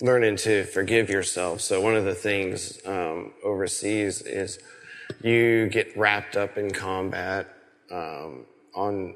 learning 0.00 0.36
to 0.36 0.64
forgive 0.64 1.10
yourself. 1.10 1.60
So 1.60 1.80
one 1.80 1.96
of 1.96 2.04
the 2.04 2.14
things 2.14 2.80
um, 2.86 3.32
overseas 3.42 4.22
is 4.22 4.58
you 5.22 5.68
get 5.68 5.96
wrapped 5.96 6.36
up 6.36 6.56
in 6.56 6.70
combat 6.70 7.48
um, 7.90 8.46
on. 8.74 9.14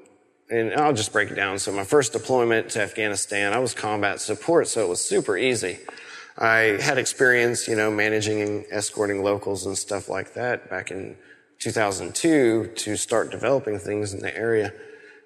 And 0.50 0.74
I'll 0.74 0.92
just 0.92 1.14
break 1.14 1.30
it 1.30 1.34
down. 1.34 1.58
So 1.58 1.72
my 1.72 1.84
first 1.84 2.12
deployment 2.12 2.68
to 2.70 2.82
Afghanistan, 2.82 3.54
I 3.54 3.58
was 3.58 3.72
combat 3.72 4.20
support, 4.20 4.68
so 4.68 4.84
it 4.84 4.88
was 4.88 5.00
super 5.00 5.38
easy. 5.38 5.78
I 6.36 6.78
had 6.80 6.98
experience, 6.98 7.68
you 7.68 7.76
know, 7.76 7.90
managing 7.90 8.42
and 8.42 8.64
escorting 8.70 9.22
locals 9.22 9.64
and 9.64 9.78
stuff 9.78 10.10
like 10.10 10.34
that 10.34 10.68
back 10.68 10.90
in 10.90 11.16
2002 11.58 12.72
to 12.74 12.96
start 12.96 13.30
developing 13.30 13.78
things 13.78 14.12
in 14.12 14.20
the 14.20 14.36
area. 14.36 14.72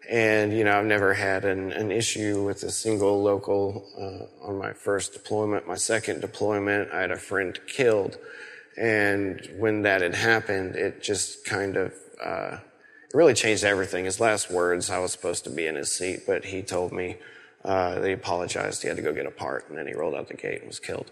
And, 0.08 0.56
you 0.56 0.62
know, 0.62 0.78
I've 0.78 0.86
never 0.86 1.14
had 1.14 1.44
an, 1.44 1.72
an 1.72 1.90
issue 1.90 2.44
with 2.44 2.62
a 2.62 2.70
single 2.70 3.22
local 3.22 3.84
uh, 3.98 4.46
on 4.46 4.56
my 4.56 4.72
first 4.72 5.12
deployment. 5.12 5.66
My 5.66 5.74
second 5.74 6.20
deployment, 6.20 6.92
I 6.92 7.00
had 7.00 7.10
a 7.10 7.16
friend 7.16 7.58
killed. 7.66 8.16
And 8.76 9.48
when 9.58 9.82
that 9.82 10.02
had 10.02 10.14
happened, 10.14 10.76
it 10.76 11.02
just 11.02 11.44
kind 11.44 11.76
of, 11.76 11.92
uh, 12.24 12.58
it 13.08 13.14
really 13.14 13.34
changed 13.34 13.64
everything. 13.64 14.04
His 14.04 14.20
last 14.20 14.50
words, 14.50 14.90
I 14.90 14.98
was 14.98 15.10
supposed 15.10 15.44
to 15.44 15.50
be 15.50 15.66
in 15.66 15.74
his 15.74 15.90
seat, 15.90 16.20
but 16.26 16.44
he 16.44 16.62
told 16.62 16.92
me 16.92 17.16
uh, 17.64 17.96
that 17.96 18.06
he 18.06 18.12
apologized. 18.12 18.82
He 18.82 18.88
had 18.88 18.98
to 18.98 19.02
go 19.02 19.12
get 19.12 19.26
a 19.26 19.30
part, 19.30 19.68
and 19.68 19.76
then 19.76 19.88
he 19.88 19.94
rolled 19.94 20.14
out 20.14 20.28
the 20.28 20.34
gate 20.34 20.60
and 20.60 20.68
was 20.68 20.78
killed. 20.78 21.10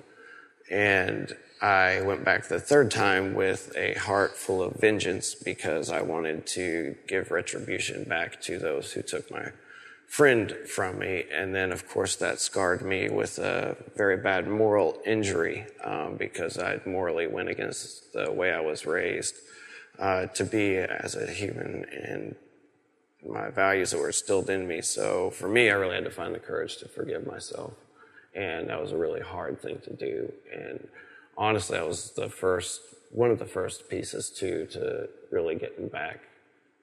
And 0.70 1.34
I 1.60 2.02
went 2.02 2.24
back 2.24 2.48
the 2.48 2.60
third 2.60 2.90
time 2.90 3.34
with 3.34 3.72
a 3.76 3.94
heart 3.94 4.36
full 4.36 4.62
of 4.62 4.74
vengeance 4.74 5.34
because 5.34 5.90
I 5.90 6.02
wanted 6.02 6.46
to 6.48 6.96
give 7.06 7.30
retribution 7.30 8.04
back 8.04 8.40
to 8.42 8.58
those 8.58 8.92
who 8.92 9.02
took 9.02 9.30
my 9.30 9.52
friend 10.06 10.54
from 10.66 10.98
me. 10.98 11.24
And 11.32 11.54
then, 11.54 11.72
of 11.72 11.88
course, 11.88 12.16
that 12.16 12.40
scarred 12.40 12.82
me 12.82 13.08
with 13.08 13.38
a 13.38 13.76
very 13.96 14.16
bad 14.16 14.46
moral 14.48 15.00
injury 15.06 15.66
um, 15.82 16.16
because 16.16 16.58
I'd 16.58 16.86
morally 16.86 17.26
went 17.26 17.48
against 17.48 18.12
the 18.12 18.30
way 18.30 18.52
I 18.52 18.60
was 18.60 18.86
raised 18.86 19.36
uh, 19.98 20.26
to 20.26 20.44
be 20.44 20.76
as 20.76 21.14
a 21.16 21.26
human 21.26 21.86
and 21.90 22.34
my 23.26 23.50
values 23.50 23.90
that 23.90 23.98
were 23.98 24.08
instilled 24.08 24.50
in 24.50 24.68
me. 24.68 24.82
So 24.82 25.30
for 25.30 25.48
me, 25.48 25.70
I 25.70 25.74
really 25.74 25.94
had 25.94 26.04
to 26.04 26.10
find 26.10 26.34
the 26.34 26.38
courage 26.38 26.76
to 26.78 26.88
forgive 26.88 27.26
myself. 27.26 27.72
And 28.34 28.68
that 28.68 28.80
was 28.80 28.92
a 28.92 28.96
really 28.96 29.20
hard 29.20 29.62
thing 29.62 29.78
to 29.84 29.92
do. 29.94 30.32
And 30.52 30.86
honestly, 31.36 31.78
that 31.78 31.86
was 31.86 32.12
the 32.12 32.28
first, 32.28 32.80
one 33.10 33.30
of 33.30 33.38
the 33.38 33.46
first 33.46 33.88
pieces 33.88 34.30
too, 34.30 34.66
to 34.72 35.08
really 35.30 35.54
getting 35.54 35.88
back, 35.88 36.20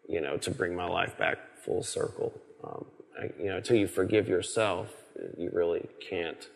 you 0.07 0.21
know, 0.21 0.37
to 0.37 0.51
bring 0.51 0.75
my 0.75 0.87
life 0.87 1.17
back 1.17 1.37
full 1.63 1.83
circle. 1.83 2.33
Um, 2.63 2.85
I, 3.19 3.29
you 3.39 3.49
know, 3.49 3.57
until 3.57 3.77
you 3.77 3.87
forgive 3.87 4.27
yourself, 4.27 4.89
you 5.37 5.49
really 5.53 5.87
can't 6.09 6.47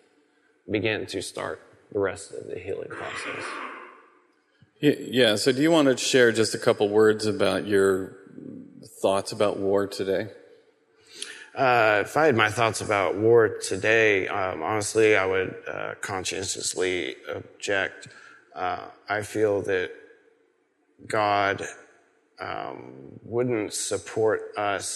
begin 0.69 1.05
to 1.08 1.21
start 1.21 1.62
the 1.91 1.99
rest 1.99 2.34
of 2.34 2.47
the 2.47 2.60
healing 2.60 2.89
process. 2.89 3.43
Yeah, 4.81 5.36
so 5.36 5.51
do 5.51 5.62
you 5.62 5.71
want 5.71 5.88
to 5.88 5.97
share 5.97 6.31
just 6.31 6.53
a 6.53 6.58
couple 6.60 6.89
words 6.89 7.25
about 7.25 7.65
your 7.65 8.17
thoughts 9.01 9.31
about 9.31 9.58
war 9.58 9.88
today? 9.88 10.27
Uh, 11.56 12.02
if 12.04 12.18
I 12.18 12.26
had 12.26 12.36
my 12.36 12.50
thoughts 12.50 12.82
about 12.82 13.15
war 13.15 13.48
today, 13.48 14.28
um, 14.28 14.62
honestly, 14.62 15.15
I 15.15 15.26
would 15.26 15.56
uh, 15.65 15.94
conscientiously 16.02 17.15
object. 17.34 18.10
Uh, 18.54 18.82
I 19.08 19.22
feel 19.22 19.62
that 19.62 19.91
God 21.08 21.65
um, 22.41 22.94
wouldn't 23.24 23.74
support 23.74 24.52
us 24.58 24.89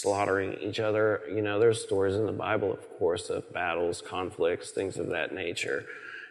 slaughtering 0.00 0.54
each 0.60 0.78
other. 0.78 1.22
You 1.28 1.42
know, 1.42 1.58
there's 1.58 1.82
stories 1.82 2.14
in 2.14 2.26
the 2.26 2.32
Bible, 2.32 2.72
of 2.72 2.88
course, 3.00 3.28
of 3.28 3.52
battles, 3.52 4.00
conflicts, 4.00 4.70
things 4.70 4.98
of 4.98 5.08
that 5.08 5.34
nature. 5.34 5.86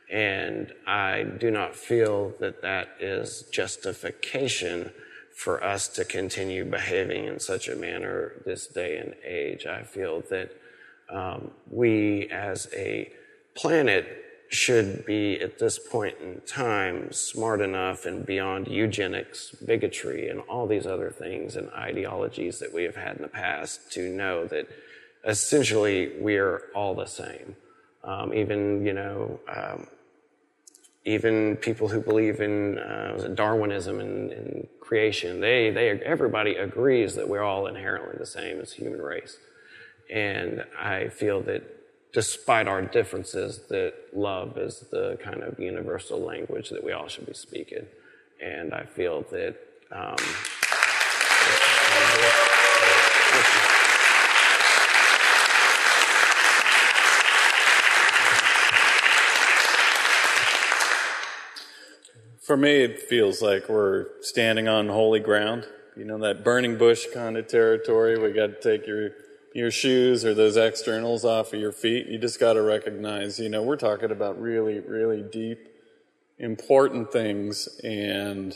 And 0.10 0.72
I 0.88 1.24
do 1.24 1.52
not 1.52 1.76
feel 1.76 2.34
that 2.40 2.62
that 2.62 2.96
is 3.02 3.44
justification 3.52 4.92
for 5.36 5.62
us 5.64 5.90
to 5.90 6.06
continue 6.06 6.64
behaving 6.64 7.26
in 7.26 7.40
such 7.40 7.68
a 7.68 7.76
manner 7.76 8.42
this 8.46 8.68
day 8.68 8.98
and 8.98 9.14
age. 9.24 9.66
I 9.66 9.84
feel 9.84 10.22
that 10.30 10.50
um, 11.10 11.52
we 11.70 12.30
as 12.30 12.68
a 12.74 13.12
planet 13.54 14.08
should 14.48 15.06
be 15.06 15.40
at 15.42 15.60
this 15.60 15.78
point 15.78 16.16
in 16.22 16.42
time 16.48 17.12
smart 17.12 17.60
enough 17.60 18.06
and 18.06 18.26
beyond 18.26 18.68
eugenics, 18.70 19.52
bigotry, 19.66 20.30
and 20.30 20.40
all 20.42 20.68
these 20.68 20.88
other 20.88 21.10
things 21.10 21.58
and 21.58 21.70
ideologies 21.72 22.60
that 22.60 22.74
we 22.74 22.84
have 22.84 22.96
had 22.96 23.18
in 23.18 23.22
the 23.22 23.28
past 23.28 23.92
to 23.92 24.08
know 24.10 24.46
that 24.46 24.68
essentially 25.26 26.14
we 26.22 26.38
are 26.38 26.64
all 26.74 26.96
the 26.96 27.08
same. 27.08 27.56
Um, 28.04 28.34
even, 28.34 28.86
you 28.86 28.94
know, 28.94 29.40
um, 29.54 29.88
even 31.06 31.56
people 31.58 31.88
who 31.88 32.02
believe 32.02 32.42
in 32.42 32.80
uh, 32.80 33.30
Darwinism 33.34 34.00
and, 34.00 34.32
and, 34.32 34.68
creation, 34.80 35.40
they, 35.40 35.72
they, 35.72 35.90
everybody 35.90 36.56
agrees 36.56 37.16
that 37.16 37.28
we're 37.28 37.42
all 37.42 37.66
inherently 37.66 38.16
the 38.20 38.26
same 38.26 38.60
as 38.60 38.72
human 38.72 39.02
race. 39.02 39.38
And 40.14 40.64
I 40.80 41.08
feel 41.08 41.42
that 41.42 41.64
despite 42.14 42.68
our 42.68 42.84
differences, 42.84 43.62
that 43.70 43.96
love 44.14 44.60
is 44.60 44.86
the 44.92 45.18
kind 45.24 45.42
of 45.42 45.60
universal 45.60 46.20
language 46.20 46.70
that 46.70 46.84
we 46.84 46.92
all 46.92 47.08
should 47.08 47.26
be 47.26 47.34
speaking. 47.34 47.88
And 48.40 48.76
I 48.76 48.86
feel 48.86 49.26
that. 49.32 49.56
Um, 49.92 50.18
For 62.46 62.56
me, 62.56 62.84
it 62.84 63.02
feels 63.02 63.42
like 63.42 63.70
we're 63.70 64.06
standing 64.22 64.68
on 64.68 64.88
holy 64.88 65.20
ground. 65.20 65.66
You 65.98 66.06
know, 66.06 66.20
that 66.20 66.44
burning 66.44 66.78
bush 66.78 67.06
kind 67.12 67.38
of 67.38 67.48
territory. 67.48 68.20
We 68.20 68.34
got 68.34 68.48
to 68.48 68.62
take 68.62 68.86
your 68.86 69.12
your 69.56 69.72
shoes 69.72 70.24
or 70.24 70.34
those 70.34 70.56
externals 70.56 71.26
off 71.26 71.54
of 71.54 71.60
your 71.60 71.72
feet. 71.72 72.08
You 72.08 72.20
just 72.20 72.40
got 72.40 72.54
to 72.54 72.62
recognize, 72.62 73.40
you 73.40 73.50
know, 73.50 73.64
we're 73.64 73.78
talking 73.78 74.12
about 74.12 74.40
really, 74.40 74.80
really 74.80 75.24
deep, 75.24 75.70
important 76.38 77.12
things 77.12 77.68
and 77.84 78.56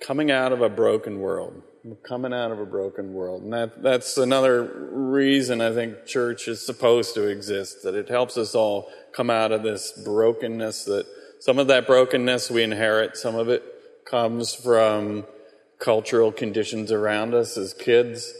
coming 0.00 0.30
out 0.30 0.52
of 0.52 0.62
a 0.62 0.70
broken 0.70 1.20
world. 1.20 1.62
We're 1.84 1.96
coming 1.96 2.32
out 2.32 2.50
of 2.50 2.58
a 2.60 2.64
broken 2.64 3.12
world. 3.12 3.42
And 3.42 3.52
that, 3.52 3.82
that's 3.82 4.16
another 4.16 4.88
reason 4.90 5.60
I 5.60 5.74
think 5.74 6.06
church 6.06 6.48
is 6.48 6.64
supposed 6.64 7.14
to 7.14 7.28
exist, 7.28 7.82
that 7.84 7.94
it 7.94 8.08
helps 8.08 8.38
us 8.38 8.54
all 8.54 8.90
come 9.12 9.28
out 9.28 9.52
of 9.52 9.62
this 9.62 9.92
brokenness 9.92 10.84
that 10.86 11.06
some 11.40 11.58
of 11.58 11.66
that 11.68 11.86
brokenness 11.86 12.50
we 12.50 12.62
inherit, 12.62 13.16
some 13.16 13.34
of 13.34 13.48
it 13.48 13.62
comes 14.04 14.54
from 14.54 15.24
cultural 15.78 16.32
conditions 16.32 16.90
around 16.90 17.34
us 17.34 17.56
as 17.56 17.72
kids. 17.72 18.32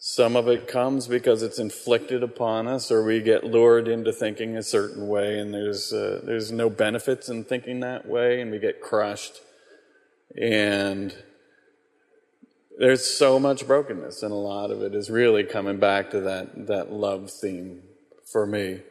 Some 0.00 0.36
of 0.36 0.48
it 0.48 0.68
comes 0.68 1.08
because 1.08 1.42
it's 1.42 1.58
inflicted 1.58 2.22
upon 2.22 2.68
us, 2.68 2.90
or 2.90 3.02
we 3.02 3.20
get 3.20 3.42
lured 3.44 3.88
into 3.88 4.12
thinking 4.12 4.56
a 4.56 4.62
certain 4.62 5.08
way, 5.08 5.40
and 5.40 5.52
there's 5.52 5.92
uh, 5.92 6.20
there's 6.24 6.52
no 6.52 6.70
benefits 6.70 7.28
in 7.28 7.44
thinking 7.44 7.80
that 7.80 8.06
way, 8.06 8.40
and 8.40 8.52
we 8.52 8.60
get 8.60 8.80
crushed. 8.80 9.40
And 10.40 11.12
there's 12.78 13.04
so 13.04 13.40
much 13.40 13.66
brokenness, 13.66 14.22
and 14.22 14.30
a 14.30 14.36
lot 14.36 14.70
of 14.70 14.82
it 14.82 14.94
is 14.94 15.10
really 15.10 15.42
coming 15.42 15.78
back 15.78 16.10
to 16.12 16.20
that 16.20 16.68
that 16.68 16.92
love 16.92 17.30
theme 17.30 17.82
for 18.24 18.46
me. 18.46 18.82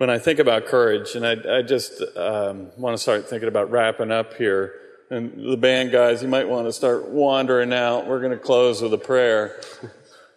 When 0.00 0.08
I 0.08 0.18
think 0.18 0.38
about 0.38 0.64
courage, 0.64 1.14
and 1.14 1.26
I, 1.26 1.58
I 1.58 1.60
just 1.60 2.00
um, 2.16 2.70
want 2.78 2.96
to 2.96 3.02
start 3.02 3.28
thinking 3.28 3.48
about 3.48 3.70
wrapping 3.70 4.10
up 4.10 4.32
here. 4.32 4.72
And 5.10 5.52
the 5.52 5.58
band 5.58 5.92
guys, 5.92 6.22
you 6.22 6.28
might 6.28 6.48
want 6.48 6.66
to 6.66 6.72
start 6.72 7.10
wandering 7.10 7.74
out. 7.74 8.06
We're 8.06 8.20
going 8.20 8.32
to 8.32 8.38
close 8.38 8.80
with 8.80 8.94
a 8.94 8.98
prayer. 8.98 9.60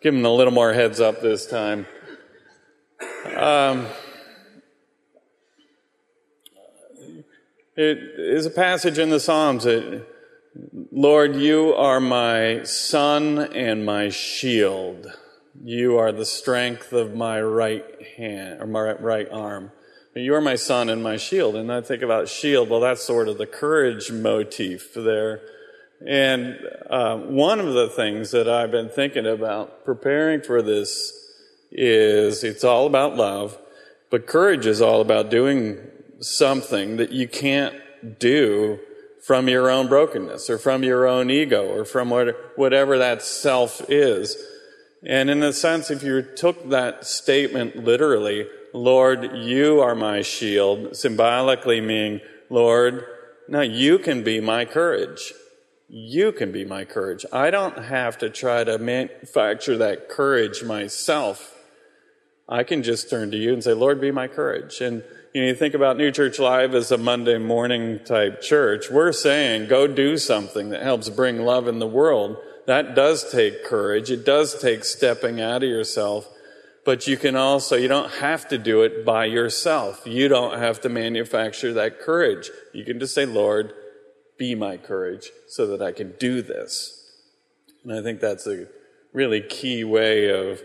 Give 0.01 0.13
them 0.13 0.25
a 0.25 0.33
little 0.33 0.51
more 0.51 0.73
heads 0.73 0.99
up 0.99 1.21
this 1.21 1.45
time. 1.45 1.85
Um, 3.37 3.87
it 7.77 7.99
is 8.17 8.45
a 8.45 8.51
passage 8.51 8.99
in 8.99 9.11
the 9.11 9.19
Psalms 9.21 9.63
that, 9.63 10.05
Lord, 10.91 11.37
you 11.37 11.73
are 11.73 12.01
my 12.01 12.63
sun 12.63 13.39
and 13.39 13.85
my 13.85 14.09
shield. 14.09 15.09
You 15.61 15.97
are 15.97 16.11
the 16.11 16.25
strength 16.25 16.93
of 16.93 17.13
my 17.13 17.41
right 17.41 17.85
hand, 18.17 18.61
or 18.61 18.67
my 18.67 18.93
right 18.93 19.29
arm. 19.29 19.71
You 20.15 20.35
are 20.35 20.41
my 20.41 20.55
sun 20.55 20.89
and 20.89 21.01
my 21.01 21.17
shield. 21.17 21.55
And 21.55 21.71
I 21.71 21.81
think 21.81 22.03
about 22.03 22.29
shield, 22.29 22.69
well, 22.69 22.79
that's 22.79 23.03
sort 23.03 23.27
of 23.27 23.37
the 23.37 23.47
courage 23.47 24.11
motif 24.11 24.93
there. 24.93 25.41
And 26.05 26.59
uh, 26.89 27.17
one 27.17 27.59
of 27.59 27.73
the 27.73 27.87
things 27.87 28.31
that 28.31 28.47
I've 28.47 28.71
been 28.71 28.89
thinking 28.89 29.25
about 29.25 29.85
preparing 29.85 30.41
for 30.41 30.61
this 30.61 31.13
is 31.71 32.43
it's 32.43 32.63
all 32.63 32.85
about 32.85 33.15
love, 33.15 33.57
but 34.11 34.27
courage 34.27 34.65
is 34.65 34.81
all 34.81 35.01
about 35.01 35.31
doing 35.31 35.77
something 36.19 36.97
that 36.97 37.11
you 37.11 37.27
can't 37.27 37.75
do 38.19 38.79
from 39.23 39.47
your 39.47 39.69
own 39.69 39.87
brokenness 39.87 40.49
or 40.49 40.57
from 40.57 40.83
your 40.83 41.07
own 41.07 41.31
ego 41.31 41.65
or 41.65 41.85
from 41.85 42.11
whatever 42.55 42.97
that 42.97 43.21
self 43.21 43.81
is. 43.89 44.35
And 45.05 45.29
in 45.29 45.43
a 45.43 45.53
sense, 45.53 45.91
if 45.91 46.01
you 46.03 46.21
took 46.21 46.69
that 46.69 47.05
statement 47.05 47.75
literally, 47.75 48.47
Lord, 48.73 49.35
you 49.35 49.81
are 49.81 49.95
my 49.95 50.21
shield, 50.21 50.95
symbolically 50.95 51.81
meaning, 51.81 52.21
Lord, 52.49 53.05
now 53.47 53.61
you 53.61 53.99
can 53.99 54.23
be 54.23 54.39
my 54.39 54.65
courage. 54.65 55.33
You 55.89 56.31
can 56.31 56.51
be 56.51 56.65
my 56.65 56.85
courage. 56.85 57.25
I 57.31 57.51
don't 57.51 57.77
have 57.77 58.17
to 58.19 58.29
try 58.29 58.63
to 58.63 58.77
manufacture 58.77 59.77
that 59.77 60.09
courage 60.09 60.63
myself. 60.63 61.55
I 62.47 62.63
can 62.63 62.81
just 62.81 63.09
turn 63.09 63.31
to 63.31 63.37
you 63.37 63.53
and 63.53 63.63
say, 63.63 63.73
Lord, 63.73 64.01
be 64.01 64.11
my 64.11 64.27
courage. 64.27 64.81
And 64.81 65.03
you, 65.33 65.41
know, 65.41 65.47
you 65.47 65.55
think 65.55 65.73
about 65.73 65.97
New 65.97 66.11
Church 66.11 66.39
Live 66.39 66.73
as 66.73 66.91
a 66.91 66.97
Monday 66.97 67.37
morning 67.37 67.99
type 68.05 68.41
church. 68.41 68.89
We're 68.89 69.11
saying 69.11 69.67
go 69.67 69.87
do 69.87 70.17
something 70.17 70.69
that 70.69 70.83
helps 70.83 71.09
bring 71.09 71.39
love 71.39 71.67
in 71.67 71.79
the 71.79 71.87
world. 71.87 72.37
That 72.65 72.95
does 72.95 73.29
take 73.31 73.65
courage. 73.65 74.09
It 74.09 74.25
does 74.25 74.59
take 74.59 74.83
stepping 74.85 75.41
out 75.41 75.63
of 75.63 75.69
yourself. 75.69 76.27
But 76.85 77.07
you 77.07 77.17
can 77.17 77.35
also, 77.35 77.77
you 77.77 77.87
don't 77.87 78.11
have 78.11 78.47
to 78.49 78.57
do 78.57 78.81
it 78.81 79.05
by 79.05 79.25
yourself. 79.25 80.05
You 80.05 80.27
don't 80.27 80.59
have 80.59 80.81
to 80.81 80.89
manufacture 80.89 81.73
that 81.73 81.99
courage. 82.01 82.49
You 82.73 82.83
can 82.83 82.99
just 82.99 83.15
say, 83.15 83.25
Lord, 83.25 83.73
be 84.37 84.53
my 84.55 84.77
courage 84.77 85.29
so 85.47 85.65
that 85.67 85.81
I 85.81 85.93
can 85.93 86.13
do 86.19 86.41
this. 86.41 86.99
And 87.83 87.93
I 87.93 88.01
think 88.01 88.19
that's 88.19 88.47
a 88.47 88.67
really 89.13 89.41
key 89.41 89.83
way 89.83 90.29
of 90.29 90.61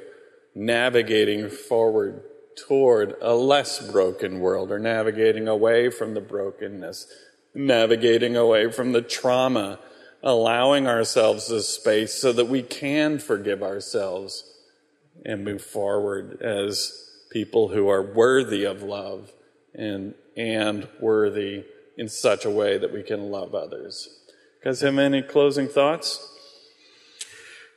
navigating 0.55 1.49
forward 1.49 2.23
toward 2.67 3.15
a 3.21 3.35
less 3.35 3.91
broken 3.91 4.41
world 4.41 4.73
or 4.73 4.79
navigating 4.79 5.47
away 5.47 5.91
from 5.91 6.15
the 6.15 6.21
brokenness, 6.21 7.07
navigating 7.55 8.37
away 8.37 8.73
from 8.73 8.93
the 8.93 9.03
trauma, 9.03 9.79
allowing 10.23 10.87
ourselves 10.87 11.49
this 11.49 11.69
space 11.69 12.15
so 12.15 12.33
that 12.33 12.49
we 12.49 12.63
can 12.63 13.19
forgive 13.19 13.63
ourselves 13.63 14.45
and 15.25 15.45
move 15.45 15.63
forward 15.63 16.41
as 16.43 17.11
people 17.31 17.69
who 17.69 17.89
are 17.89 18.03
worthy 18.03 18.65
of 18.65 18.83
love 18.83 19.33
and, 19.75 20.15
and 20.37 20.89
worthy 21.01 21.65
in 21.97 22.09
such 22.09 22.45
a 22.45 22.51
way 22.51 22.79
that 22.79 22.93
we 22.93 23.03
can 23.03 23.31
love 23.31 23.55
others. 23.55 24.09
Guys, 24.63 24.81
have 24.81 24.99
any 24.99 25.23
closing 25.23 25.69
thoughts? 25.69 26.27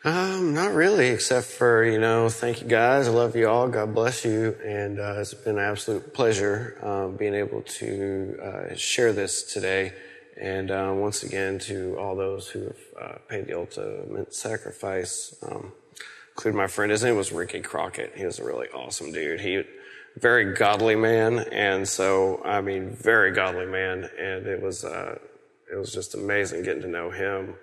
Um, 0.03 0.55
not 0.55 0.73
really, 0.73 1.09
except 1.09 1.45
for, 1.45 1.83
you 1.83 1.99
know, 1.99 2.27
thank 2.27 2.61
you 2.61 2.67
guys. 2.67 3.07
I 3.07 3.11
love 3.11 3.35
you 3.35 3.47
all. 3.47 3.67
God 3.67 3.93
bless 3.93 4.25
you. 4.25 4.57
And 4.65 4.99
uh, 4.99 5.17
it's 5.19 5.35
been 5.35 5.59
an 5.59 5.63
absolute 5.63 6.11
pleasure 6.11 6.79
um, 6.81 7.17
being 7.17 7.35
able 7.35 7.61
to 7.61 8.39
uh, 8.41 8.75
share 8.75 9.13
this 9.13 9.43
today. 9.43 9.93
And 10.39 10.71
uh, 10.71 10.93
once 10.95 11.23
again, 11.23 11.59
to 11.59 11.97
all 11.99 12.15
those 12.15 12.47
who 12.47 12.63
have 12.63 12.77
uh, 12.99 13.17
paid 13.27 13.47
the 13.47 13.57
ultimate 13.57 14.34
sacrifice, 14.34 15.36
um, 15.43 15.71
including 16.32 16.57
my 16.57 16.67
friend. 16.67 16.91
His 16.91 17.03
name 17.03 17.17
was 17.17 17.32
Ricky 17.32 17.59
Crockett. 17.59 18.13
He 18.15 18.25
was 18.25 18.39
a 18.39 18.43
really 18.43 18.67
awesome 18.69 19.11
dude. 19.11 19.41
He 19.41 19.63
very 20.17 20.53
godly 20.53 20.95
man, 20.95 21.39
and 21.51 21.88
so 21.88 22.41
I 22.43 22.61
mean, 22.61 22.89
very 22.89 23.32
godly 23.32 23.65
man, 23.65 24.09
and 24.17 24.45
it 24.45 24.61
was 24.61 24.84
uh, 24.84 25.17
it 25.71 25.75
was 25.75 25.93
just 25.93 26.15
amazing 26.15 26.63
getting 26.63 26.82
to 26.82 26.88
know 26.88 27.11
him, 27.11 27.55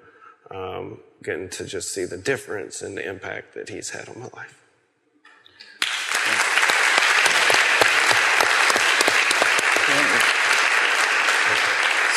um, 0.51 1.01
getting 1.23 1.49
to 1.51 1.65
just 1.65 1.93
see 1.93 2.05
the 2.05 2.17
difference 2.17 2.83
and 2.83 2.97
the 2.97 3.07
impact 3.07 3.55
that 3.55 3.69
he's 3.69 3.91
had 3.91 4.09
on 4.09 4.21
my 4.21 4.29
life. 4.35 4.68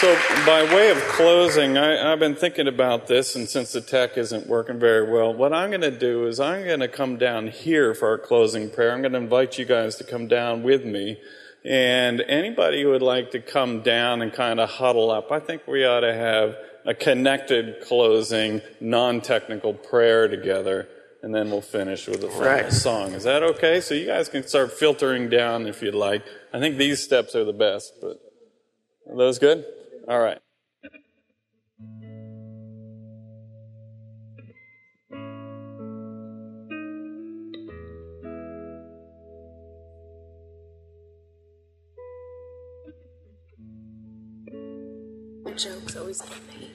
So, 0.02 0.18
by 0.47 0.64
way 0.64 0.89
of 0.89 0.97
closing, 1.10 1.78
I, 1.78 2.10
have 2.10 2.18
been 2.18 2.34
thinking 2.34 2.68
about 2.68 3.06
this, 3.06 3.36
and 3.36 3.47
since 3.47 3.72
the 3.72 3.82
tech 3.82 4.18
isn't 4.18 4.47
working 4.47 4.80
very 4.80 5.08
well, 5.08 5.32
what 5.32 5.54
I'm 5.54 5.70
going 5.70 5.82
to 5.82 5.91
do 5.91 6.26
is 6.26 6.39
I'm 6.39 6.66
going 6.66 6.80
to 6.80 6.88
come 6.88 7.18
down 7.18 7.49
here 7.49 7.93
for 7.93 8.08
our 8.08 8.18
closing 8.18 8.72
prayer. 8.72 8.93
I'm 8.93 9.02
going 9.02 9.12
to 9.12 9.20
invite 9.20 9.60
you 9.60 9.66
guys 9.66 9.97
to 9.97 10.04
come 10.04 10.28
down 10.28 10.64
with 10.64 10.84
me. 10.84 11.22
And 11.64 12.20
anybody 12.22 12.82
who 12.82 12.89
would 12.89 13.04
like 13.04 13.30
to 13.34 13.39
come 13.39 13.84
down 13.84 14.24
and 14.24 14.34
kind 14.34 14.60
of 14.60 14.72
huddle 14.72 15.12
up, 15.12 15.32
I 15.32 15.39
think 15.39 15.68
we 15.68 15.86
ought 15.86 15.99
to 15.99 16.16
have 16.16 16.56
a 16.84 16.95
connected 16.95 17.82
closing, 17.84 18.62
non 18.80 19.22
technical 19.22 19.76
prayer 19.76 20.28
together, 20.28 20.89
and 21.22 21.32
then 21.32 21.52
we'll 21.52 21.62
finish 21.62 22.08
with 22.08 22.24
a 22.24 22.30
final 22.30 22.41
right. 22.41 22.74
song. 22.74 23.12
Is 23.12 23.26
that 23.26 23.43
okay? 23.43 23.80
So, 23.82 23.93
you 23.93 24.08
guys 24.08 24.30
can 24.30 24.47
start 24.47 24.72
filtering 24.72 25.30
down 25.30 25.68
if 25.68 25.84
you'd 25.84 25.93
like. 25.93 26.24
I 26.52 26.60
think 26.60 26.78
these 26.78 27.04
steps 27.04 27.36
are 27.36 27.45
the 27.45 27.54
best, 27.54 27.93
but 28.02 28.20
are 29.08 29.16
those 29.16 29.38
good? 29.38 29.64
All 30.08 30.20
right. 30.20 30.39
Jokes 45.56 45.95
always 45.95 46.20
get 46.22 46.39
me. 46.47 46.72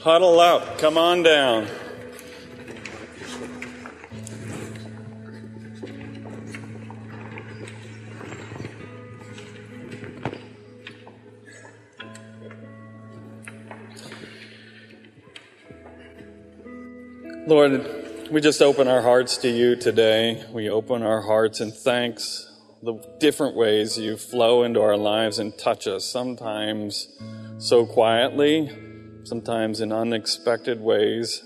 Huddle 0.00 0.40
up. 0.40 0.78
Come 0.78 0.96
on 0.96 1.22
down. 1.22 1.66
Lord, 17.54 18.30
we 18.30 18.40
just 18.40 18.62
open 18.62 18.88
our 18.88 19.02
hearts 19.02 19.36
to 19.36 19.50
you 19.50 19.76
today. 19.76 20.42
We 20.54 20.70
open 20.70 21.02
our 21.02 21.20
hearts 21.20 21.60
in 21.60 21.70
thanks, 21.70 22.50
the 22.82 22.94
different 23.20 23.56
ways 23.56 23.98
you 23.98 24.16
flow 24.16 24.62
into 24.62 24.80
our 24.80 24.96
lives 24.96 25.38
and 25.38 25.52
touch 25.58 25.86
us, 25.86 26.06
sometimes 26.06 27.14
so 27.58 27.84
quietly, 27.84 28.70
sometimes 29.24 29.82
in 29.82 29.92
unexpected 29.92 30.80
ways. 30.80 31.42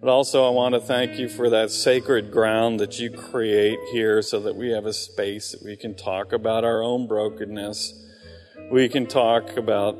But 0.00 0.10
also, 0.10 0.44
I 0.44 0.50
want 0.50 0.74
to 0.74 0.80
thank 0.80 1.20
you 1.20 1.28
for 1.28 1.48
that 1.50 1.70
sacred 1.70 2.32
ground 2.32 2.80
that 2.80 2.98
you 2.98 3.08
create 3.08 3.78
here 3.92 4.22
so 4.22 4.40
that 4.40 4.56
we 4.56 4.70
have 4.70 4.86
a 4.86 4.92
space 4.92 5.52
that 5.52 5.62
we 5.64 5.76
can 5.76 5.94
talk 5.94 6.32
about 6.32 6.64
our 6.64 6.82
own 6.82 7.06
brokenness. 7.06 7.94
We 8.72 8.88
can 8.88 9.06
talk 9.06 9.56
about 9.56 9.96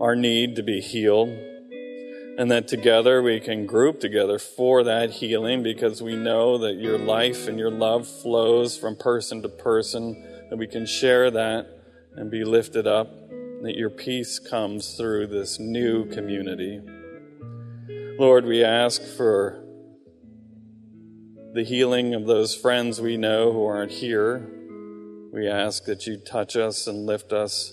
our 0.00 0.16
need 0.16 0.56
to 0.56 0.64
be 0.64 0.80
healed. 0.80 1.28
And 2.38 2.52
that 2.52 2.68
together 2.68 3.20
we 3.20 3.40
can 3.40 3.66
group 3.66 3.98
together 3.98 4.38
for 4.38 4.84
that 4.84 5.10
healing 5.10 5.64
because 5.64 6.00
we 6.00 6.14
know 6.14 6.58
that 6.58 6.74
your 6.74 6.96
life 6.96 7.48
and 7.48 7.58
your 7.58 7.72
love 7.72 8.06
flows 8.06 8.78
from 8.78 8.94
person 8.94 9.42
to 9.42 9.48
person, 9.48 10.46
that 10.48 10.56
we 10.56 10.68
can 10.68 10.86
share 10.86 11.32
that 11.32 11.66
and 12.14 12.30
be 12.30 12.44
lifted 12.44 12.86
up, 12.86 13.10
that 13.62 13.74
your 13.74 13.90
peace 13.90 14.38
comes 14.38 14.94
through 14.94 15.26
this 15.26 15.58
new 15.58 16.08
community. 16.12 16.80
Lord, 18.20 18.44
we 18.44 18.62
ask 18.62 19.02
for 19.02 19.64
the 21.54 21.64
healing 21.64 22.14
of 22.14 22.26
those 22.26 22.54
friends 22.54 23.00
we 23.00 23.16
know 23.16 23.52
who 23.52 23.64
aren't 23.64 23.90
here. 23.90 24.48
We 25.32 25.48
ask 25.48 25.86
that 25.86 26.06
you 26.06 26.18
touch 26.18 26.54
us 26.54 26.86
and 26.86 27.04
lift 27.04 27.32
us 27.32 27.72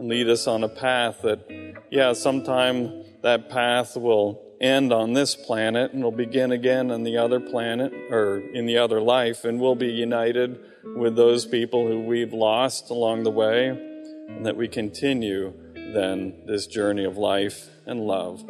and 0.00 0.08
lead 0.08 0.28
us 0.28 0.48
on 0.48 0.64
a 0.64 0.68
path 0.68 1.22
that, 1.22 1.63
yeah, 1.94 2.12
sometime 2.12 3.04
that 3.22 3.48
path 3.48 3.96
will 3.96 4.42
end 4.60 4.92
on 4.92 5.12
this 5.12 5.36
planet 5.36 5.92
and 5.92 6.02
will 6.02 6.10
begin 6.10 6.50
again 6.50 6.90
on 6.90 7.04
the 7.04 7.16
other 7.16 7.38
planet 7.38 7.92
or 8.10 8.40
in 8.52 8.66
the 8.66 8.76
other 8.76 9.00
life, 9.00 9.44
and 9.44 9.60
we'll 9.60 9.76
be 9.76 9.92
united 9.92 10.58
with 10.96 11.14
those 11.14 11.46
people 11.46 11.86
who 11.86 12.00
we've 12.00 12.32
lost 12.32 12.90
along 12.90 13.22
the 13.22 13.30
way, 13.30 13.68
and 13.68 14.44
that 14.44 14.56
we 14.56 14.66
continue 14.66 15.52
then 15.94 16.42
this 16.46 16.66
journey 16.66 17.04
of 17.04 17.16
life 17.16 17.68
and 17.86 18.00
love. 18.00 18.44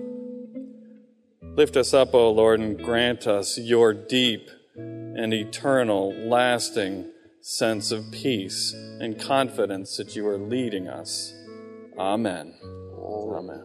Lift 1.42 1.76
us 1.76 1.92
up, 1.92 2.14
O 2.14 2.30
Lord, 2.30 2.60
and 2.60 2.82
grant 2.82 3.26
us 3.26 3.58
your 3.58 3.92
deep 3.92 4.48
and 4.74 5.34
eternal, 5.34 6.14
lasting 6.14 7.10
sense 7.42 7.92
of 7.92 8.10
peace 8.10 8.72
and 8.72 9.20
confidence 9.20 9.98
that 9.98 10.16
you 10.16 10.26
are 10.26 10.38
leading 10.38 10.88
us. 10.88 11.34
Amen. 11.98 12.54
Amen. 13.04 13.64